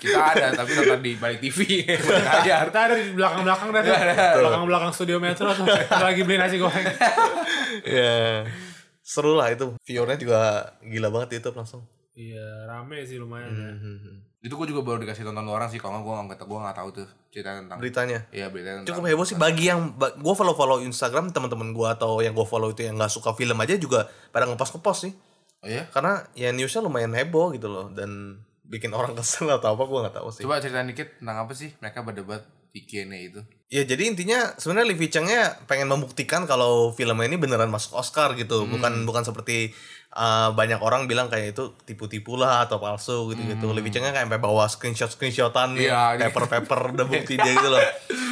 Kita 0.00 0.20
ada 0.36 0.56
tapi 0.56 0.72
nonton 0.72 1.00
di 1.04 1.16
balik 1.20 1.40
TV. 1.44 1.84
Ajar. 1.84 2.64
Kita 2.72 2.80
ada 2.88 2.94
di 2.96 3.12
belakang-belakang 3.12 3.68
dah. 3.72 3.82
Belakang-belakang 4.40 4.92
studio 4.96 5.20
Metro 5.20 5.52
tuh. 5.52 5.68
Kita 5.68 6.04
lagi 6.04 6.24
beli 6.24 6.40
nasi 6.40 6.56
goreng. 6.56 6.84
ya. 7.84 8.44
Seru 9.04 9.36
lah 9.36 9.52
itu. 9.52 9.76
Viewernya 9.84 10.16
juga 10.16 10.40
gila 10.80 11.08
banget 11.12 11.28
di 11.28 11.36
YouTube 11.40 11.60
langsung. 11.60 11.84
Iya, 12.16 12.68
rame 12.68 13.04
sih 13.04 13.16
lumayan 13.16 13.52
ya. 13.52 13.70
Itu 14.40 14.56
gue 14.56 14.72
juga 14.72 14.80
baru 14.80 15.04
dikasih 15.04 15.24
tonton 15.24 15.44
orang 15.44 15.68
sih. 15.68 15.76
Kalau 15.76 16.00
nggak 16.00 16.04
gue 16.04 16.14
nggak 16.24 16.40
gue 16.48 16.58
nggak 16.64 16.76
tahu 16.80 16.88
tuh 16.96 17.08
cerita 17.28 17.60
tentang. 17.60 17.76
Beritanya. 17.80 18.18
Iya 18.32 18.48
berita 18.48 18.80
tentang. 18.80 18.88
Cukup 18.88 19.04
heboh 19.08 19.26
sih 19.28 19.36
bagi 19.36 19.68
yang 19.68 19.92
gue 20.00 20.34
follow 20.36 20.56
follow 20.56 20.80
Instagram 20.80 21.32
teman-teman 21.32 21.76
gue 21.76 21.88
atau 21.88 22.24
yang 22.24 22.32
gue 22.32 22.44
follow 22.48 22.72
itu 22.72 22.84
yang 22.84 22.96
nggak 22.96 23.12
suka 23.12 23.36
film 23.36 23.56
aja 23.60 23.76
juga 23.76 24.08
pada 24.32 24.48
ngepost 24.48 24.80
ngepost 24.80 25.00
sih. 25.08 25.12
Oh 25.60 25.68
iya. 25.68 25.84
Karena 25.92 26.24
ya 26.32 26.50
newsnya 26.52 26.80
lumayan 26.80 27.12
heboh 27.12 27.52
gitu 27.52 27.68
loh 27.68 27.92
dan 27.92 28.40
bikin 28.64 28.94
orang 28.94 29.12
kesel 29.18 29.50
atau 29.50 29.76
apa 29.76 29.82
gue 29.84 29.98
nggak 30.06 30.16
tahu 30.16 30.28
sih. 30.32 30.42
Coba 30.46 30.62
cerita 30.62 30.80
dikit 30.86 31.20
tentang 31.20 31.44
apa 31.44 31.52
sih 31.52 31.74
mereka 31.82 32.00
berdebat 32.06 32.42
di 32.70 32.86
Q&A 32.86 33.18
itu. 33.18 33.42
Ya 33.70 33.82
jadi 33.82 34.06
intinya 34.06 34.54
sebenarnya 34.58 34.94
Livi 34.94 35.10
Chengnya 35.10 35.58
pengen 35.66 35.90
membuktikan 35.90 36.46
kalau 36.46 36.94
filmnya 36.94 37.26
ini 37.26 37.38
beneran 37.38 37.70
masuk 37.70 37.98
Oscar 37.98 38.34
gitu, 38.38 38.66
bukan 38.66 39.06
bukan 39.06 39.26
seperti 39.26 39.74
uh, 40.14 40.54
banyak 40.54 40.78
orang 40.78 41.10
bilang 41.10 41.26
kayak 41.26 41.54
itu 41.54 41.74
tipu-tipu 41.86 42.38
lah 42.38 42.66
atau 42.66 42.78
palsu 42.78 43.30
gitu 43.34 43.42
gitu. 43.46 43.74
Livi 43.74 43.90
Chengnya 43.90 44.14
kayak 44.14 44.30
sampai 44.30 44.42
bawa 44.42 44.70
screenshot 44.70 45.10
screenshotan 45.10 45.74
Iya, 45.74 46.18
nih, 46.18 46.30
paper 46.30 46.44
paper 46.46 46.80
udah 46.94 47.06
bukti 47.10 47.34
dia 47.38 47.52
gitu 47.54 47.68
loh. 47.70 47.82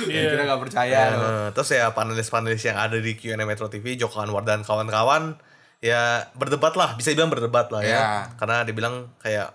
Iya. 0.06 0.38
Kita 0.38 0.42
nggak 0.46 0.62
percaya. 0.62 1.00
Eh, 1.10 1.46
terus 1.54 1.68
ya 1.74 1.90
panelis-panelis 1.90 2.62
yang 2.62 2.78
ada 2.78 2.98
di 2.98 3.18
Q&A 3.18 3.42
Metro 3.42 3.66
TV, 3.66 3.98
Joko 3.98 4.22
Anwar 4.22 4.46
dan 4.46 4.62
kawan-kawan 4.62 5.38
ya 5.78 6.02
berdebat 6.32 6.74
lah, 6.74 6.94
bisa 6.94 7.10
dibilang 7.10 7.30
berdebat 7.30 7.70
lah 7.70 7.80
ya. 7.80 7.88
Iya. 7.88 8.06
Karena 8.34 8.56
dibilang 8.62 8.94
kayak 9.18 9.48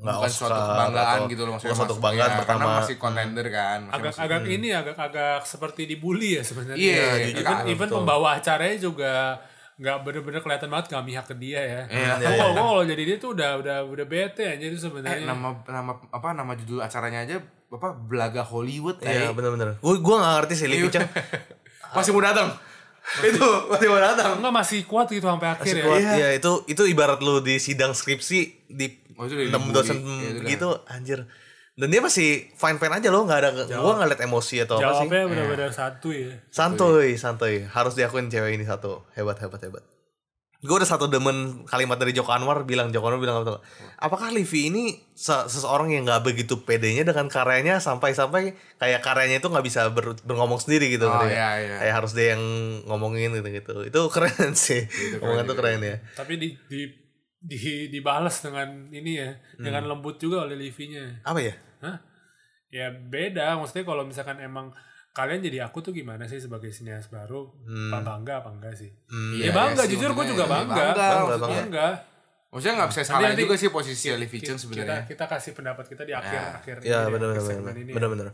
nggak 0.00 0.16
bukan 0.16 0.28
Oscar 0.28 0.48
suatu 0.48 0.60
kebanggaan 0.66 1.04
atau- 1.12 1.28
gitu 1.28 1.42
loh 1.42 1.52
maksudnya. 1.54 1.76
suatu 1.76 1.94
kebanggaan 1.94 2.30
ya, 2.30 2.38
pertama. 2.40 2.58
Karena 2.58 2.78
masih 2.80 2.96
contender 2.96 3.46
kan. 3.48 3.78
Masih- 3.82 3.92
masih- 3.92 4.20
Agak-agak 4.20 4.42
ini 4.50 4.68
agak-agak 4.70 5.40
seperti 5.44 5.82
dibully 5.84 6.30
ya 6.36 6.42
sebenarnya. 6.42 6.80
Iya, 6.80 7.04
even, 7.30 7.44
kan, 7.44 7.56
even 7.66 7.84
betul. 7.84 7.96
pembawa 7.98 8.28
acaranya 8.34 8.78
juga 8.78 9.12
nggak 9.76 9.96
bener-bener 10.04 10.40
kelihatan 10.40 10.68
banget 10.68 10.86
gak 10.90 11.04
mihak 11.04 11.24
ke 11.24 11.34
dia 11.34 11.60
ya. 11.60 11.80
Iya. 11.86 12.12
Kalau 12.30 12.52
gua 12.52 12.64
kalau 12.70 12.84
jadi 12.84 13.02
dia 13.02 13.16
tuh 13.16 13.32
udah 13.32 13.50
udah 13.56 13.76
udah 13.82 14.06
bete 14.06 14.44
aja 14.46 14.60
itu 14.62 14.72
Eh, 14.74 14.82
sebenarnya. 14.82 15.24
nama 15.24 15.56
nama 15.64 15.92
apa 16.08 16.28
nama 16.32 16.52
judul 16.54 16.80
acaranya 16.80 17.24
aja 17.24 17.40
apa 17.66 17.88
Belaga 17.94 18.40
Hollywood 18.42 19.00
Iya 19.00 19.28
eh. 19.28 19.32
bener-bener. 19.32 19.76
Gue 19.78 19.96
gue 19.96 20.14
nggak 20.14 20.32
ngerti 20.38 20.54
sih 20.54 20.68
Cheng. 20.90 21.08
Masih 21.96 22.12
mau 22.12 22.20
datang. 22.20 22.52
itu 23.30 23.46
masih 23.70 23.86
mau 23.90 24.00
datang. 24.00 24.38
Enggak 24.38 24.54
masih 24.54 24.80
kuat 24.86 25.06
gitu 25.10 25.26
sampai 25.26 25.48
akhir 25.50 25.74
ya. 25.76 25.84
Kuat, 25.84 26.00
ya 26.00 26.28
itu 26.36 26.50
itu 26.70 26.82
ibarat 26.86 27.18
lu 27.20 27.42
di 27.42 27.58
sidang 27.58 27.92
skripsi 27.96 28.68
di 28.70 28.86
Oh, 29.20 29.28
enam 29.28 29.68
dibully. 29.68 29.76
dosen 29.76 29.96
Iya, 30.00 30.28
itu 30.32 30.40
gitu 30.48 30.70
anjir. 30.88 31.28
Dan 31.76 31.92
dia 31.92 32.00
masih 32.00 32.48
fine 32.56 32.80
fine 32.80 32.94
aja 32.96 33.08
loh, 33.12 33.28
nggak 33.28 33.38
ada 33.44 33.50
gua 33.52 34.00
nggak 34.00 34.08
liat 34.16 34.22
emosi 34.24 34.64
atau 34.64 34.80
apa 34.80 35.04
sih. 35.04 35.12
Jawabnya 35.12 35.28
benar-benar 35.28 35.70
satu 35.76 36.08
ya. 36.08 36.32
Santuy, 36.48 37.20
santuy. 37.20 37.68
Harus 37.68 37.92
diakuin 38.00 38.32
cewek 38.32 38.56
ini 38.56 38.64
satu. 38.64 39.04
Hebat, 39.12 39.36
hebat, 39.44 39.60
hebat. 39.60 39.84
Gue 40.60 40.76
udah 40.76 40.84
satu 40.84 41.08
demen 41.08 41.64
kalimat 41.64 41.96
dari 41.96 42.12
Joko 42.12 42.30
Anwar 42.30 42.68
bilang 42.68 42.92
Joko 42.92 43.08
Anwar 43.08 43.16
bilang 43.18 43.40
apa? 43.40 43.64
Apakah 43.96 44.28
Livi 44.28 44.68
ini 44.68 44.82
se- 45.10 45.48
seseorang 45.48 45.88
yang 45.88 46.04
nggak 46.04 46.20
begitu 46.20 46.60
pedenya 46.60 47.00
dengan 47.00 47.26
karyanya 47.26 47.80
sampai-sampai 47.80 48.52
kayak 48.76 49.00
karyanya 49.00 49.40
itu 49.40 49.48
nggak 49.48 49.64
bisa 49.64 49.88
ber- 49.88 50.20
berngomong 50.20 50.60
sendiri 50.60 50.92
gitu 50.92 51.08
Oh, 51.08 51.16
nggak? 51.16 51.32
iya, 51.32 51.48
iya. 51.58 51.76
Kayak 51.80 51.94
harus 51.96 52.12
dia 52.12 52.36
yang 52.36 52.44
ngomongin 52.84 53.32
gitu-gitu. 53.32 53.88
Itu 53.88 54.12
keren 54.12 54.52
sih. 54.52 54.84
Omongan 55.18 55.48
tuh 55.48 55.56
keren 55.56 55.80
ya. 55.80 55.96
Tapi 56.12 56.36
di 56.36 56.52
di 56.68 56.80
di 57.40 57.56
dibalas 57.88 58.44
dengan 58.44 58.92
ini 58.92 59.16
ya, 59.16 59.32
dengan 59.56 59.88
lembut 59.88 60.20
juga 60.20 60.44
oleh 60.44 60.60
Livinya. 60.60 61.24
Apa 61.24 61.40
ya? 61.40 61.56
Hah? 61.80 62.04
Ya 62.68 62.92
beda, 62.92 63.56
maksudnya 63.56 63.88
kalau 63.88 64.04
misalkan 64.04 64.36
emang 64.38 64.76
kalian 65.20 65.40
jadi 65.40 65.58
aku 65.62 65.78
tuh 65.80 65.92
gimana 65.92 66.24
sih 66.24 66.36
sebagai 66.36 66.68
sinias 66.68 67.06
baru? 67.06 67.52
Apa 67.88 67.98
bangga 68.00 68.40
apa 68.40 68.48
enggak 68.50 68.74
sih? 68.74 68.90
Hmm, 69.06 69.36
ya 69.36 69.42
Iya, 69.42 69.50
bangga, 69.52 69.72
iya 69.76 69.86
sih, 69.86 69.92
jujur 69.94 70.10
gue 70.10 70.24
juga 70.26 70.44
bangga. 70.44 70.74
bangga, 70.74 70.96
Bangga, 70.96 71.36
bangga. 71.36 71.48
bangga. 71.52 71.88
Maksudnya 72.50 72.74
nggak 72.76 72.90
bisa 72.90 73.02
salah 73.04 73.30
juga 73.32 73.54
sih 73.54 73.68
posisi 73.68 74.06
Livi 74.10 74.36
Kita, 74.36 74.46
Cheng 74.48 74.58
sebenarnya. 74.58 75.06
kita 75.06 75.24
kasih 75.24 75.52
pendapat 75.52 75.84
kita 75.86 76.02
di 76.02 76.10
akhir 76.12 76.40
akhir 76.56 76.74
Ya 76.82 77.04
ini, 77.04 77.12
benar 77.12 77.28
benar 77.30 77.44
benar 77.46 77.74
ini 77.76 77.86
ya. 77.86 77.94
benar 77.94 78.08
benar. 78.10 78.26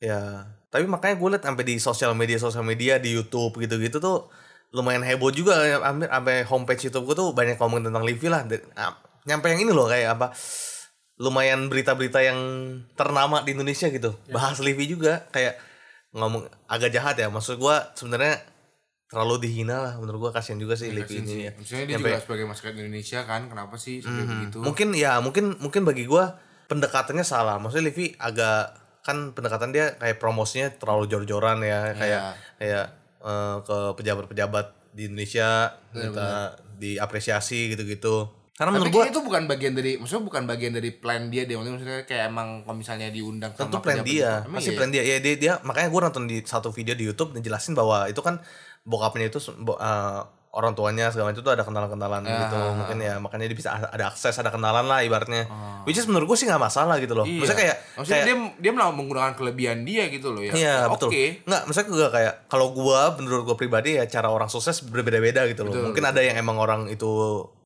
Ya, 0.00 0.20
tapi 0.66 0.84
makanya 0.86 1.16
gue 1.16 1.28
liat 1.30 1.42
sampai 1.42 1.64
di 1.66 1.74
sosial 1.76 2.12
media 2.14 2.38
sosial 2.38 2.62
media 2.62 2.96
di 2.96 3.10
YouTube 3.10 3.58
gitu-gitu 3.58 3.98
tuh 3.98 4.30
lumayan 4.70 5.02
heboh 5.02 5.28
juga 5.28 5.58
ya, 5.60 5.82
hampir 5.82 6.06
sampai 6.06 6.36
homepage 6.42 6.82
YouTube 6.86 7.04
gue 7.04 7.16
tuh 7.18 7.28
banyak 7.30 7.56
ngomong 7.56 7.82
tentang 7.82 8.00
Livi 8.00 8.26
lah. 8.26 8.44
Dan, 8.44 8.62
ah, 8.74 8.94
nyampe 9.24 9.50
yang 9.50 9.60
ini 9.60 9.70
loh 9.70 9.84
kayak 9.84 10.14
apa? 10.14 10.30
Lumayan 11.18 11.66
berita-berita 11.66 12.22
yang 12.22 12.38
ternama 12.94 13.42
di 13.42 13.52
Indonesia 13.52 13.90
gitu. 13.90 14.16
Bahas 14.30 14.56
Livi 14.58 14.88
juga 14.88 15.28
kayak 15.28 15.58
ngomong 16.12 16.42
agak 16.66 16.90
jahat 16.90 17.14
ya. 17.16 17.28
Maksud 17.28 17.56
gue 17.56 17.76
sebenarnya 17.94 18.42
terlalu 19.10 19.46
dihina 19.46 19.76
lah. 19.82 19.94
Menurut 19.98 20.30
gue 20.30 20.32
kasihan 20.34 20.58
juga 20.58 20.78
sih 20.78 20.90
Livi 20.90 21.22
ini. 21.22 21.46
ya. 21.46 21.52
Maksudnya 21.54 21.84
dia 21.86 21.94
Nyampe- 21.98 22.10
juga 22.10 22.20
sebagai 22.22 22.46
masyarakat 22.46 22.74
Indonesia 22.78 23.20
kan, 23.26 23.40
kenapa 23.46 23.74
sih 23.74 23.98
sampai 23.98 24.24
begitu? 24.26 24.58
mungkin 24.62 24.88
ya 24.94 25.18
mungkin 25.18 25.44
mungkin 25.58 25.82
bagi 25.82 26.06
gua 26.06 26.38
pendekatannya 26.66 27.26
salah. 27.26 27.58
Maksudnya 27.58 27.90
Livi 27.90 28.14
agak 28.16 28.78
kan 29.00 29.32
pendekatan 29.32 29.72
dia 29.72 29.96
kayak 29.96 30.20
promosinya 30.22 30.70
terlalu 30.76 31.10
jor-joran 31.10 31.58
ya. 31.62 31.90
Kayak 31.94 32.20
kayak 32.58 32.86
eh, 33.20 33.56
ke 33.66 33.78
pejabat-pejabat 33.98 34.66
di 34.90 35.06
Indonesia 35.06 35.74
minta 35.94 36.54
diapresiasi 36.78 37.70
gitu-gitu 37.70 38.26
karena 38.60 38.70
menurut 38.70 38.92
gua 38.92 39.00
kayaknya 39.00 39.14
itu 39.16 39.22
bukan 39.24 39.42
bagian 39.46 39.72
dari, 39.72 39.92
maksudnya 39.96 40.20
bukan 40.22 40.42
bagian 40.44 40.72
dari 40.74 40.90
plan 40.92 41.22
dia 41.26 41.42
deh. 41.42 41.56
Maksudnya 41.56 41.74
maksudnya 41.74 41.98
kayak 42.04 42.24
emang 42.28 42.48
kalau 42.60 42.76
misalnya 42.76 43.08
diundang 43.08 43.56
tentu 43.56 43.72
sama 43.72 43.80
plan 43.80 44.04
dia 44.04 44.44
pasti 44.44 44.68
iya? 44.68 44.76
plan 44.76 44.90
dia 44.90 45.02
ya 45.02 45.16
dia 45.16 45.34
dia 45.34 45.52
makanya 45.62 45.88
gua 45.88 46.00
nonton 46.04 46.28
di 46.28 46.44
satu 46.44 46.68
video 46.68 46.92
di 46.92 47.02
YouTube 47.02 47.32
ngejelasin 47.32 47.72
bahwa 47.72 48.04
itu 48.04 48.20
kan 48.20 48.36
bokapnya 48.82 49.26
itu 49.26 49.40
bo- 49.56 49.76
eh, 49.76 50.20
orang 50.50 50.74
tuanya 50.74 51.08
segala 51.08 51.30
macam 51.30 51.40
itu 51.40 51.52
ada 51.52 51.62
kenalan-kenalan 51.62 52.26
gitu 52.26 52.56
mungkin 52.74 52.98
ya 52.98 53.14
makanya 53.16 53.46
dia 53.46 53.54
bisa 53.54 53.70
ada 53.70 54.04
akses 54.04 54.34
ada 54.34 54.50
kenalan 54.50 54.82
lah 54.82 54.98
ibaratnya 55.00 55.46
which 55.84 55.94
is 55.94 56.04
menurut 56.04 56.26
gue 56.26 56.34
sih 56.34 56.44
nggak 56.44 56.58
masalah 56.58 56.98
gitu 56.98 57.14
loh 57.14 57.22
Iya. 57.22 57.38
maksudnya 57.38 57.60
kayak 57.62 57.76
Maksudnya 57.94 58.16
kayak- 58.18 58.26
dia 58.26 58.36
dia 58.58 58.70
malah 58.74 58.90
menggunakan 58.90 59.32
kelebihan 59.32 59.78
dia 59.84 60.08
gitu 60.08 60.28
loh 60.28 60.42
ya. 60.42 60.50
Iya 60.50 60.74
Ya, 60.80 60.90
betul. 60.90 61.08
Oke. 61.08 61.24
Nggak, 61.44 61.62
maksudnya 61.64 61.86
gue 61.88 62.06
kayak 62.10 62.34
kalau 62.46 62.66
gua 62.72 63.00
menurut 63.14 63.42
gua 63.44 63.54
pribadi 63.54 63.94
ya 63.94 64.04
cara 64.04 64.26
orang 64.26 64.48
sukses 64.48 64.82
berbeda-beda 64.82 65.46
gitu 65.46 65.62
loh. 65.62 65.72
Mungkin 65.86 66.02
ada 66.02 66.18
yang 66.18 66.34
emang 66.34 66.56
orang 66.56 66.88
itu 66.88 67.06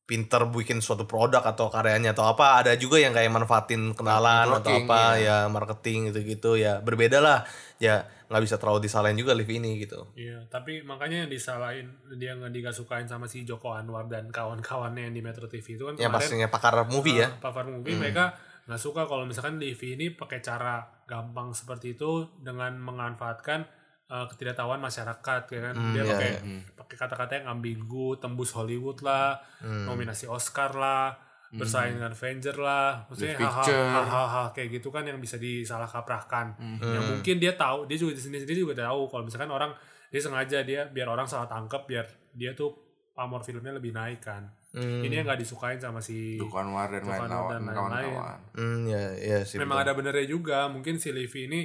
pinter 0.05 0.45
bikin 0.53 0.85
suatu 0.85 1.09
produk 1.09 1.41
atau 1.41 1.73
karyanya 1.73 2.13
atau 2.13 2.29
apa. 2.29 2.61
Ada 2.61 2.77
juga 2.77 3.01
yang 3.01 3.11
kayak 3.11 3.33
manfaatin 3.33 3.97
kenalan 3.97 4.47
atau 4.61 4.61
Networking, 4.61 4.85
apa 4.85 5.01
ya 5.17 5.37
marketing 5.49 5.99
gitu-gitu 6.13 6.61
ya 6.61 6.79
berbeda 6.79 7.19
lah. 7.19 7.41
Ya 7.81 8.05
nggak 8.25 8.41
bisa 8.41 8.55
terlalu 8.57 8.85
disalahin 8.85 9.17
juga 9.17 9.37
live 9.37 9.49
ini 9.49 9.81
gitu. 9.85 10.09
Iya, 10.17 10.49
tapi 10.49 10.81
makanya 10.81 11.25
yang 11.25 11.29
disalahin 11.29 11.93
dia 12.17 12.33
nggak 12.33 12.53
disukain 12.53 13.05
sama 13.05 13.29
si 13.29 13.45
Joko 13.45 13.73
Anwar 13.77 14.09
dan 14.09 14.33
kawan-kawannya 14.33 15.09
yang 15.09 15.13
di 15.13 15.21
Metro 15.21 15.45
TV 15.45 15.77
itu 15.77 15.85
kan 15.85 15.93
kemarin 15.93 16.13
pastinya 16.13 16.47
pakar 16.49 16.73
movie 16.89 17.21
ya. 17.21 17.29
uh, 17.29 17.37
Pavard 17.37 17.69
Movie 17.69 17.93
mereka 17.97 18.33
nggak 18.65 18.81
suka 18.81 19.05
kalau 19.05 19.29
misalkan 19.29 19.61
Livi 19.61 19.93
ini 19.93 20.09
pakai 20.17 20.41
cara 20.41 20.81
gampang 21.05 21.53
seperti 21.53 21.93
itu 21.93 22.25
dengan 22.41 22.73
memanfaatkan 22.81 23.61
uh, 24.09 24.25
ketidaktahuan 24.29 24.81
masyarakat 24.81 25.41
ya 25.49 25.59
kan? 25.71 25.75
Dia 25.93 26.03
iya, 26.03 26.11
pakai 26.11 26.31
pakai 26.75 26.95
kata-kata 26.95 27.31
yang 27.41 27.47
ambigu 27.57 28.17
tembus 28.21 28.53
Hollywood 28.53 29.01
lah 29.01 29.39
nominasi 29.61 30.29
Oscar 30.29 30.73
lah 30.77 31.15
bersaing 31.55 31.95
dengan 31.97 32.11
Avenger 32.11 32.57
lah. 32.59 33.07
Maksudnya 33.07 33.39
hal-hal 33.47 34.45
kayak 34.51 34.69
gitu 34.81 34.91
kan 34.91 35.07
yang 35.07 35.17
bisa 35.21 35.39
disalah 35.39 35.87
kaprahkan 35.87 36.57
yang 36.81 37.03
mungkin 37.15 37.39
dia 37.39 37.55
tahu 37.55 37.87
dia 37.87 37.95
juga 37.95 38.17
di 38.17 38.21
sini 38.21 38.37
sendiri 38.41 38.65
juga 38.65 38.85
tahu. 38.85 39.07
Kalau 39.07 39.23
misalkan 39.23 39.51
orang 39.51 39.71
dia 40.11 40.21
sengaja 40.21 40.63
dia 40.63 40.87
biar 40.87 41.11
orang 41.11 41.25
salah 41.25 41.49
tangkap 41.49 41.87
biar 41.87 42.05
dia 42.35 42.51
tuh 42.55 42.71
pamor 43.15 43.41
filmnya 43.41 43.71
lebih 43.71 43.95
naik 43.95 44.21
kan. 44.21 44.43
Ini 44.75 45.23
yang 45.23 45.25
nggak 45.25 45.39
disukain 45.39 45.79
sama 45.79 46.03
si 46.03 46.35
Joko 46.35 46.59
Anwar 46.59 46.91
dan 46.91 47.07
lain-lain. 47.07 47.71
kawan-kawan. 47.71 48.39
Hmm 48.59 48.83
ya 48.83 49.15
ya 49.15 49.39
sih. 49.47 49.55
memang 49.55 49.79
betul. 49.79 49.87
ada 49.87 49.91
benernya 49.95 50.27
juga. 50.27 50.59
Mungkin 50.67 50.99
si 50.99 51.15
Levi 51.15 51.47
ini 51.47 51.61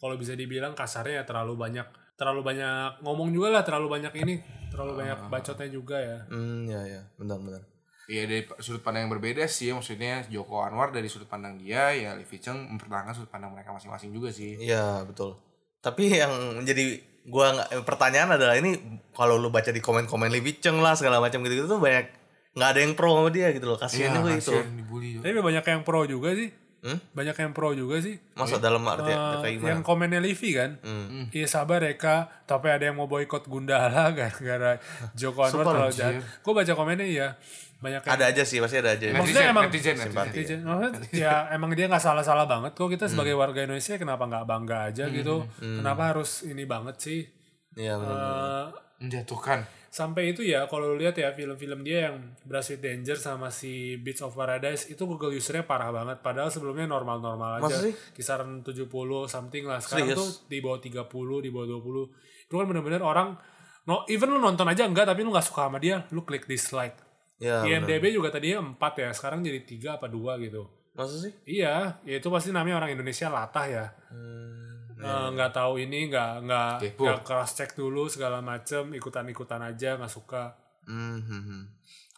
kalau 0.00 0.16
bisa 0.16 0.32
dibilang 0.32 0.72
kasarnya 0.72 1.22
ya 1.22 1.24
terlalu 1.28 1.60
banyak 1.60 1.86
terlalu 2.16 2.40
banyak 2.40 3.04
ngomong 3.04 3.32
juga 3.32 3.48
lah 3.52 3.62
terlalu 3.64 4.00
banyak 4.00 4.12
ini 4.16 4.34
terlalu 4.72 5.04
banyak 5.04 5.18
bacotnya 5.28 5.68
juga 5.68 5.96
ya 6.00 6.18
Hmm 6.28 6.64
ya 6.68 6.80
ya 6.88 7.02
benar-benar. 7.20 7.64
Iya 8.10 8.26
dari 8.26 8.42
sudut 8.58 8.82
pandang 8.82 9.06
yang 9.06 9.12
berbeda 9.14 9.46
sih 9.46 9.70
maksudnya 9.70 10.26
Joko 10.26 10.66
Anwar 10.66 10.90
dari 10.90 11.06
sudut 11.06 11.30
pandang 11.30 11.54
dia 11.62 11.94
ya 11.94 12.10
Livi 12.18 12.42
Cheng 12.42 12.58
mempertahankan 12.74 13.14
sudut 13.14 13.30
pandang 13.30 13.54
mereka 13.54 13.70
masing-masing 13.70 14.10
juga 14.10 14.34
sih. 14.34 14.58
Iya 14.58 15.06
betul. 15.06 15.38
Tapi 15.78 16.18
yang 16.18 16.58
menjadi 16.58 16.98
gua 17.30 17.54
nggak 17.54 17.68
eh, 17.70 17.84
pertanyaan 17.86 18.34
adalah 18.34 18.58
ini 18.58 19.00
kalau 19.14 19.38
lu 19.38 19.48
baca 19.54 19.70
di 19.70 19.78
komen-komen 19.78 20.26
Livi 20.26 20.58
Cheng 20.58 20.82
lah 20.82 20.98
segala 20.98 21.22
macam 21.22 21.38
gitu-gitu 21.46 21.70
tuh 21.70 21.78
banyak 21.78 22.10
nggak 22.50 22.68
ada 22.74 22.80
yang 22.82 22.92
pro 22.98 23.14
sama 23.14 23.30
dia 23.30 23.54
gitu 23.54 23.64
loh. 23.70 23.78
Kasihan 23.78 24.10
itu. 24.26 24.42
kasihan 24.42 24.74
dibully 24.74 25.08
juga. 25.14 25.30
tapi 25.30 25.38
banyak 25.38 25.64
yang 25.70 25.82
pro 25.86 26.02
juga 26.04 26.34
sih 26.34 26.50
Hmm? 26.80 26.96
banyak 27.12 27.36
yang 27.36 27.52
pro 27.52 27.70
juga 27.70 28.00
sih. 28.00 28.16
Masa 28.32 28.56
dalam 28.56 28.80
arti 28.82 29.06
Eh, 29.06 29.16
kayak 29.36 29.54
gimana? 29.54 29.68
yang 29.68 29.80
komennya 29.80 30.16
Livi 30.18 30.56
kan? 30.56 30.80
Hmm. 30.80 31.28
Iya 31.28 31.44
sabar 31.44 31.80
ya 31.80 31.92
kak. 31.92 32.46
Tapi 32.46 32.66
ada 32.66 32.82
yang 32.82 32.96
mau 32.96 33.04
boykot 33.04 33.44
Gundala 33.44 34.08
Gara-gara 34.16 34.80
Joko 35.12 35.44
Anwar 35.44 35.64
terlalu 35.66 35.92
jahat. 35.92 36.24
Gue 36.40 36.52
baca 36.52 36.72
komennya 36.72 37.04
iya. 37.04 37.28
Banyak 37.78 38.00
yang 38.02 38.12
Ada 38.12 38.24
aja 38.28 38.42
sih 38.42 38.60
pasti 38.60 38.76
ada 38.76 38.92
aja. 38.92 39.08
Maksudnya 39.10 39.20
Netizen, 39.20 39.50
emang- 39.50 39.64
netizen, 39.66 39.94
netizen. 39.94 40.26
netizen. 40.26 40.60
Maksudnya, 40.62 41.00
ya 41.12 41.34
emang 41.50 41.72
dia 41.72 41.84
nggak 41.86 42.00
salah-salah 42.02 42.44
banget 42.44 42.72
kok. 42.72 42.88
Kita 42.88 43.04
sebagai 43.06 43.32
warga 43.34 43.60
Indonesia 43.60 43.96
kenapa 43.96 44.24
nggak 44.24 44.44
bangga 44.44 44.78
aja 44.88 45.04
gitu? 45.10 45.44
Kenapa 45.58 46.02
harus 46.10 46.44
ini 46.44 46.64
banget 46.64 46.96
sih 46.96 47.20
Iya 47.72 47.94
benar. 47.96 48.16
Eh, 48.16 48.66
Menjatuhkan. 49.00 49.60
sampai 49.90 50.30
itu 50.30 50.46
ya 50.46 50.70
kalau 50.70 50.94
lu 50.94 51.02
lihat 51.02 51.18
ya 51.18 51.34
film-film 51.34 51.82
dia 51.82 52.06
yang 52.06 52.16
Brass 52.44 52.70
with 52.70 52.78
Danger 52.78 53.18
sama 53.18 53.50
si 53.50 53.98
Beats 53.98 54.22
of 54.22 54.30
Paradise 54.32 54.86
itu 54.86 55.02
Google 55.02 55.34
usernya 55.34 55.66
parah 55.66 55.90
banget 55.90 56.22
padahal 56.22 56.46
sebelumnya 56.46 56.86
normal-normal 56.86 57.58
aja 57.58 57.74
sih? 57.74 57.90
kisaran 58.14 58.62
70 58.62 58.86
something 59.26 59.66
lah 59.66 59.82
sekarang 59.82 60.14
Serius? 60.14 60.18
tuh 60.20 60.30
di 60.46 60.62
bawah 60.62 60.78
30 60.78 61.10
di 61.42 61.50
bawah 61.50 61.66
20 61.82 62.46
itu 62.46 62.54
kan 62.54 62.66
bener-bener 62.66 63.02
orang 63.02 63.34
no 63.82 64.06
even 64.06 64.30
lu 64.30 64.38
nonton 64.38 64.62
aja 64.64 64.86
enggak 64.86 65.10
tapi 65.10 65.26
lu 65.26 65.34
nggak 65.34 65.42
suka 65.42 65.66
sama 65.66 65.82
dia 65.82 66.06
lu 66.10 66.22
klik 66.22 66.46
dislike 66.46 66.94
Ya. 67.40 67.64
IMDb 67.64 68.12
juga 68.12 68.28
tadinya 68.28 68.62
4 68.62 68.78
ya 68.94 69.10
sekarang 69.10 69.40
jadi 69.40 69.64
3 69.64 69.96
apa 69.96 70.06
2 70.06 70.38
gitu 70.38 70.70
Masa 70.92 71.16
sih? 71.18 71.32
Iya, 71.48 71.98
ya 72.04 72.14
itu 72.14 72.28
pasti 72.28 72.52
namanya 72.52 72.78
orang 72.78 72.92
Indonesia 72.92 73.26
latah 73.26 73.64
ya. 73.64 73.84
Eh, 74.12 74.69
nggak 75.06 75.50
tahu 75.56 75.72
ini, 75.80 76.10
nggak 76.12 76.32
nggak 76.44 76.72
nggak 76.96 77.20
cross 77.24 77.56
check 77.56 77.72
dulu 77.72 78.06
segala 78.06 78.44
macem, 78.44 78.92
ikutan-ikutan 78.92 79.60
aja, 79.64 79.96
nggak 79.96 80.12
suka. 80.12 80.54
Hmm, 80.84 81.20
hmm, 81.22 81.42
hmm. 81.46 81.62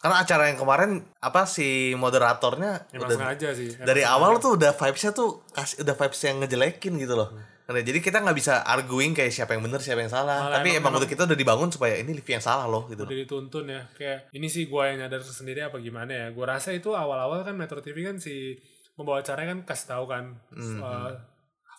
Karena 0.03 0.19
acara 0.19 0.51
yang 0.51 0.59
kemarin 0.59 0.99
apa 1.23 1.47
si 1.47 1.95
moderatornya 1.95 2.91
Emang 2.91 3.07
udah 3.07 3.15
sengaja 3.15 3.49
sih. 3.55 3.71
Emang 3.71 3.87
dari 3.87 4.03
awal 4.03 4.35
tuh 4.43 4.59
udah 4.59 4.75
vibesnya 4.75 5.15
tuh 5.15 5.47
kasih 5.55 5.87
udah 5.87 5.95
vibes 5.95 6.19
yang 6.27 6.35
ngejelekin 6.43 6.93
gitu 6.99 7.15
loh. 7.15 7.31
Karena 7.63 7.79
jadi 7.79 8.03
kita 8.03 8.19
nggak 8.19 8.35
bisa 8.35 8.59
arguing 8.67 9.15
kayak 9.15 9.31
siapa 9.31 9.55
yang 9.55 9.63
benar 9.63 9.79
siapa 9.79 10.03
yang 10.03 10.11
salah. 10.11 10.51
Malah 10.51 10.59
Tapi 10.59 10.75
emang- 10.75 10.99
emang, 10.99 11.07
kita 11.07 11.23
udah 11.23 11.39
dibangun 11.39 11.71
supaya 11.71 11.95
ini 11.95 12.19
Livi 12.19 12.35
yang 12.35 12.43
salah 12.43 12.67
loh 12.67 12.91
gitu. 12.91 13.07
udah 13.07 13.15
dituntun 13.23 13.71
ya 13.71 13.87
kayak 13.95 14.27
ini 14.35 14.51
sih 14.51 14.67
gua 14.67 14.91
yang 14.91 15.07
nyadar 15.07 15.23
sendiri 15.23 15.63
apa 15.63 15.79
gimana 15.79 16.11
ya 16.11 16.27
gua 16.35 16.59
rasa 16.59 16.75
itu 16.75 16.91
awal-awal 16.91 17.39
kan 17.47 17.55
Metro 17.55 17.79
TV 17.79 18.03
kan 18.03 18.19
si 18.19 18.59
pembawa 18.99 19.23
acaranya 19.23 19.55
kan 19.55 19.59
kasih 19.63 19.87
tahu 19.87 20.05
kan 20.11 20.35
eh, 20.51 21.11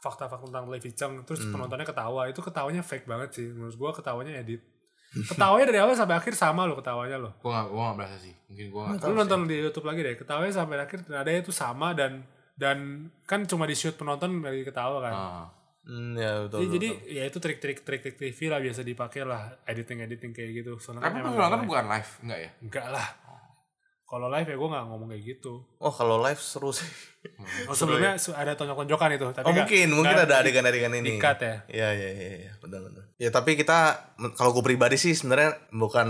fakta-fakta 0.04 0.44
tentang 0.44 0.68
Levi 0.68 0.92
Cheng 0.92 1.24
terus 1.24 1.40
penontonnya 1.48 1.82
ketawa 1.82 2.28
itu 2.28 2.38
ketawanya 2.38 2.84
fake 2.84 3.08
banget 3.08 3.32
sih 3.32 3.48
menurut 3.48 3.72
gua 3.74 3.90
ketawanya 3.90 4.36
edit 4.36 4.60
ketawanya 5.30 5.64
dari 5.64 5.78
awal 5.78 5.94
sampai 5.94 6.18
akhir 6.18 6.34
sama 6.34 6.66
loh 6.66 6.76
ketawanya 6.76 7.16
loh 7.16 7.32
Gue 7.38 7.48
gak, 7.48 7.70
gua 7.70 7.82
gak 7.88 7.96
berasa 7.96 8.16
sih. 8.18 8.34
Mungkin 8.50 8.66
gue 8.68 8.82
gak 8.92 9.06
lu 9.06 9.14
nonton 9.14 9.40
di 9.46 9.56
YouTube 9.56 9.86
lagi 9.86 10.00
deh 10.02 10.14
ketawanya 10.14 10.52
sampai 10.52 10.76
akhir 10.76 10.98
ada 11.08 11.30
itu 11.30 11.48
sama 11.50 11.94
dan 11.94 12.26
dan 12.54 12.78
kan 13.24 13.46
cuma 13.46 13.64
di 13.64 13.72
shoot 13.72 13.94
penonton 13.94 14.38
lagi 14.38 14.62
ketawa 14.62 14.98
kan 15.00 15.14
Ah. 15.14 15.46
Hmm, 15.84 16.16
ya 16.16 16.48
betul. 16.48 16.64
Jadi, 16.64 16.64
betul, 16.64 16.74
jadi 16.74 16.88
ya 17.12 17.22
itu 17.28 17.38
trik-trik 17.38 17.78
trik-trik 17.84 18.16
TV 18.16 18.38
lah 18.48 18.56
biasa 18.56 18.80
dipakai 18.80 19.20
lah 19.20 19.52
editing 19.68 20.00
editing 20.00 20.32
kayak 20.32 20.64
gitu. 20.64 20.80
Soalnya 20.80 21.04
Tapi 21.04 21.20
kan 21.20 21.28
nonton 21.28 21.60
live. 21.60 21.68
bukan 21.68 21.84
live, 21.92 22.10
enggak 22.24 22.38
ya? 22.40 22.50
enggak 22.64 22.86
lah. 22.88 23.06
Kalau 24.04 24.28
live 24.28 24.46
ya 24.46 24.54
gue 24.54 24.68
nggak 24.68 24.84
ngomong 24.84 25.08
kayak 25.08 25.24
gitu. 25.26 25.64
Oh 25.76 25.88
kalau 25.88 26.20
live 26.20 26.36
seru 26.36 26.70
sih. 26.70 26.86
Oh, 27.64 27.72
sebelumnya 27.72 28.14
ada 28.14 28.52
tonjok-tonjokan 28.52 29.16
itu, 29.16 29.26
tapi 29.32 29.42
Oh 29.42 29.50
nggak- 29.50 29.64
mungkin 29.64 29.88
mungkin 29.90 30.12
nggak 30.12 30.28
ada 30.28 30.36
adegan-adegan 30.38 30.92
ini. 30.94 31.16
di-cut 31.16 31.40
ya. 31.40 31.56
Iya 31.66 31.88
iya 31.90 32.10
iya 32.12 32.32
iya 32.38 32.52
benar 32.60 32.84
benar. 32.84 33.02
Ya 33.16 33.32
tapi 33.32 33.56
kita 33.56 33.96
kalau 34.36 34.52
gue 34.52 34.62
pribadi 34.62 34.94
sih 34.94 35.16
sebenarnya 35.16 35.56
bukan 35.70 36.08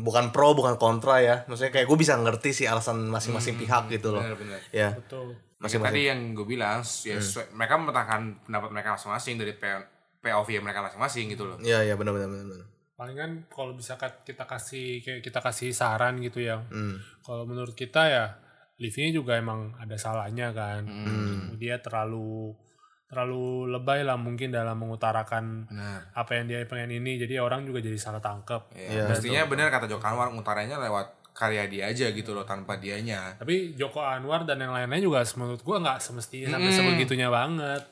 bukan 0.00 0.32
pro 0.32 0.56
bukan 0.56 0.74
kontra 0.76 1.20
ya. 1.20 1.44
Maksudnya 1.44 1.70
kayak 1.70 1.86
gue 1.86 1.98
bisa 2.00 2.16
ngerti 2.16 2.50
sih 2.50 2.66
alasan 2.66 3.06
masing-masing 3.06 3.60
pihak 3.60 3.92
gitu 3.92 4.10
loh. 4.10 4.24
Bener-bener. 4.24 4.58
Ya. 4.72 4.96
Betul. 4.96 5.36
Masih 5.60 5.80
tadi 5.80 6.08
yang 6.08 6.32
gue 6.32 6.44
bilang, 6.44 6.80
ya, 6.80 7.16
sesuai- 7.16 7.52
mereka 7.52 7.76
mempertahankan 7.76 8.44
pendapat 8.44 8.68
mereka 8.72 8.88
masing-masing 8.96 9.36
dari 9.36 9.52
P- 9.54 9.86
POV 10.20 10.48
mereka 10.60 10.80
masing-masing 10.80 11.28
gitu 11.28 11.44
loh. 11.44 11.56
Iya 11.60 11.84
iya 11.84 11.94
benar 11.94 12.16
benar 13.04 13.28
benar. 13.28 13.28
benar. 13.28 13.44
Paling 13.44 13.46
kan 13.46 13.52
kalau 13.52 13.72
bisa 13.76 13.94
kita 14.24 14.44
kasih 14.48 14.88
kayak 15.04 15.20
kita 15.20 15.40
kasih 15.44 15.70
saran 15.76 16.16
gitu 16.24 16.40
ya. 16.40 16.64
Hmm. 16.72 16.96
Kalau 17.20 17.44
menurut 17.44 17.76
kita 17.76 18.02
ya 18.08 18.26
Livi 18.80 19.14
juga 19.14 19.38
emang 19.38 19.76
ada 19.78 19.94
salahnya 19.94 20.50
kan. 20.50 20.82
Hmm. 20.88 21.54
Dia 21.60 21.78
terlalu 21.78 22.56
terlalu 23.04 23.70
lebay 23.70 24.02
lah 24.02 24.18
mungkin 24.18 24.50
dalam 24.50 24.74
mengutarakan 24.74 25.70
Benar. 25.70 26.10
apa 26.18 26.30
yang 26.34 26.50
dia 26.50 26.66
pengen 26.66 26.98
ini. 26.98 27.20
Jadi 27.20 27.38
orang 27.38 27.62
juga 27.62 27.78
jadi 27.78 27.94
salah 27.94 28.18
tangkap. 28.18 28.74
Ya, 28.74 29.06
mestinya 29.06 29.46
benar 29.46 29.70
kata 29.70 29.86
Joko 29.86 30.02
Anwar 30.02 30.34
utaranya 30.34 30.82
lewat 30.82 31.23
karya 31.34 31.66
dia 31.66 31.90
aja 31.90 32.14
gitu 32.14 32.30
loh 32.30 32.46
tanpa 32.46 32.78
dianya 32.78 33.34
Tapi 33.34 33.74
Joko 33.74 33.98
Anwar 33.98 34.46
dan 34.46 34.62
yang 34.62 34.70
lainnya 34.70 35.02
juga 35.02 35.26
menurut 35.34 35.58
gua 35.66 35.82
nggak 35.82 35.98
semestinya 35.98 36.54
sampai 36.54 36.70
sebegitunya 36.70 37.26
banget. 37.26 37.82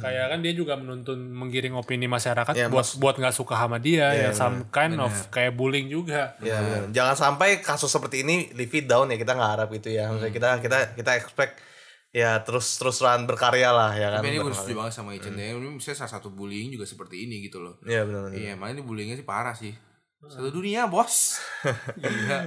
Kayak 0.00 0.26
kan 0.32 0.38
dia 0.40 0.52
juga 0.56 0.72
menuntun 0.80 1.20
menggiring 1.20 1.76
opini 1.76 2.08
masyarakat 2.08 2.56
Ya, 2.56 2.72
buat 2.72 2.88
buat 2.96 3.20
nggak 3.20 3.36
suka 3.36 3.60
sama 3.60 3.76
dia 3.76 4.08
ya 4.16 4.32
some 4.32 4.64
kind 4.72 4.96
of 4.96 5.12
kayak 5.28 5.52
bullying 5.52 5.92
juga. 5.92 6.32
Ya, 6.40 6.56
benar. 6.64 6.88
jangan 6.88 7.14
sampai 7.14 7.60
kasus 7.60 7.92
seperti 7.92 8.24
ini 8.24 8.48
live 8.56 8.72
it 8.72 8.88
down 8.88 9.12
ya 9.12 9.20
kita 9.20 9.36
nggak 9.36 9.50
harap 9.60 9.70
itu 9.76 9.92
ya. 9.92 10.08
Maksudnya 10.08 10.32
kita 10.32 10.48
kita 10.64 10.78
kita 10.96 11.12
expect 11.20 11.60
ya 12.08 12.40
terus 12.40 12.80
terus 12.80 12.96
terusan 13.04 13.28
berkarya 13.28 13.68
lah 13.68 13.92
ya 13.92 14.08
kan. 14.08 14.24
tapi 14.24 14.32
ini 14.32 14.40
gue 14.40 14.48
setuju 14.48 14.80
banget 14.80 14.94
sama 14.96 15.12
Ichen 15.12 15.36
deh 15.36 15.52
ini 15.52 15.76
misalnya 15.76 16.02
salah 16.02 16.12
satu 16.16 16.32
bullying 16.32 16.72
juga 16.72 16.88
seperti 16.88 17.28
ini 17.28 17.44
gitu 17.44 17.60
loh 17.60 17.76
Iya 17.84 18.08
benar. 18.08 18.32
benar. 18.32 18.40
iya 18.40 18.52
malah 18.56 18.72
ini 18.72 18.80
bullyingnya 18.80 19.20
sih 19.20 19.28
parah 19.28 19.52
sih 19.52 19.76
satu 20.20 20.50
dunia 20.50 20.84
bos 20.84 21.38
Gila. 21.94 22.38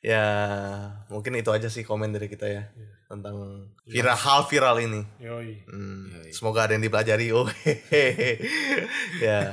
Ya 0.00 0.24
mungkin 1.08 1.32
itu 1.34 1.48
aja 1.48 1.66
sih 1.66 1.80
komen 1.80 2.10
dari 2.10 2.26
kita 2.26 2.44
ya 2.44 2.68
tentang 3.04 3.64
viral 3.82 4.12
hal 4.14 4.40
viral 4.44 4.76
ini. 4.78 5.00
Yoi. 5.18 5.64
Hmm, 5.64 6.12
Iya, 6.20 6.28
Semoga 6.30 6.64
ada 6.64 6.76
yang 6.76 6.82
dipelajari. 6.82 7.32
Oh 7.32 7.48
ya. 9.18 9.52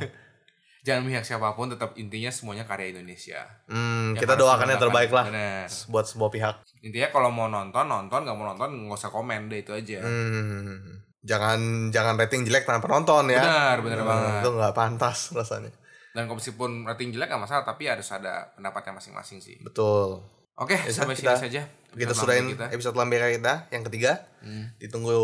jangan 0.82 1.02
memihak 1.02 1.24
siapa 1.24 1.50
pun 1.52 1.66
tetap 1.68 1.96
intinya 1.96 2.30
semuanya 2.30 2.62
karya 2.62 2.94
Indonesia 2.94 3.42
Hmm, 3.66 4.14
Yang 4.14 4.22
kita 4.22 4.34
doakan 4.36 4.68
yang 4.70 4.78
terbaik 4.80 5.10
lah 5.10 5.26
Bener. 5.26 5.66
buat 5.90 6.06
semua 6.06 6.30
pihak. 6.30 6.62
intinya 6.80 7.10
kalau 7.10 7.32
mau 7.32 7.48
nonton 7.48 7.86
nonton 7.86 8.22
nggak 8.22 8.36
mau 8.36 8.46
nonton 8.46 8.70
nggak 8.86 8.94
usah 8.96 9.10
komen 9.10 9.50
deh 9.50 9.60
itu 9.60 9.72
aja 9.72 10.06
Hmm, 10.06 11.02
jangan 11.20 11.90
jangan 11.90 12.14
rating 12.16 12.46
jelek 12.46 12.70
tanpa 12.70 12.86
penonton 12.86 13.34
ya. 13.34 13.42
benar 13.42 13.78
benar 13.82 13.98
Hmm, 13.98 14.06
banget 14.06 14.34
Itu 14.38 14.50
nggak 14.54 14.74
pantas 14.74 15.18
rasanya. 15.32 15.74
Dan 16.16 16.26
meskipun 16.26 16.88
rating 16.88 17.12
jelek 17.12 17.28
nggak 17.28 17.44
masalah 17.44 17.62
tapi 17.62 17.86
harus 17.86 18.08
ada 18.08 18.56
pendapatnya 18.56 18.96
masing-masing 18.96 19.44
sih 19.44 19.60
Betul. 19.60 20.24
oke 20.56 20.72
Ya, 20.72 20.90
sampai 20.90 21.14
sini 21.14 21.36
saja 21.36 21.62
Kita 21.92 22.12
sudahin 22.12 22.48
kita. 22.50 22.72
episode 22.72 22.96
lambe 22.96 23.16
kita 23.16 23.68
yang 23.70 23.84
ketiga. 23.84 24.20
Ditunggu 24.76 25.16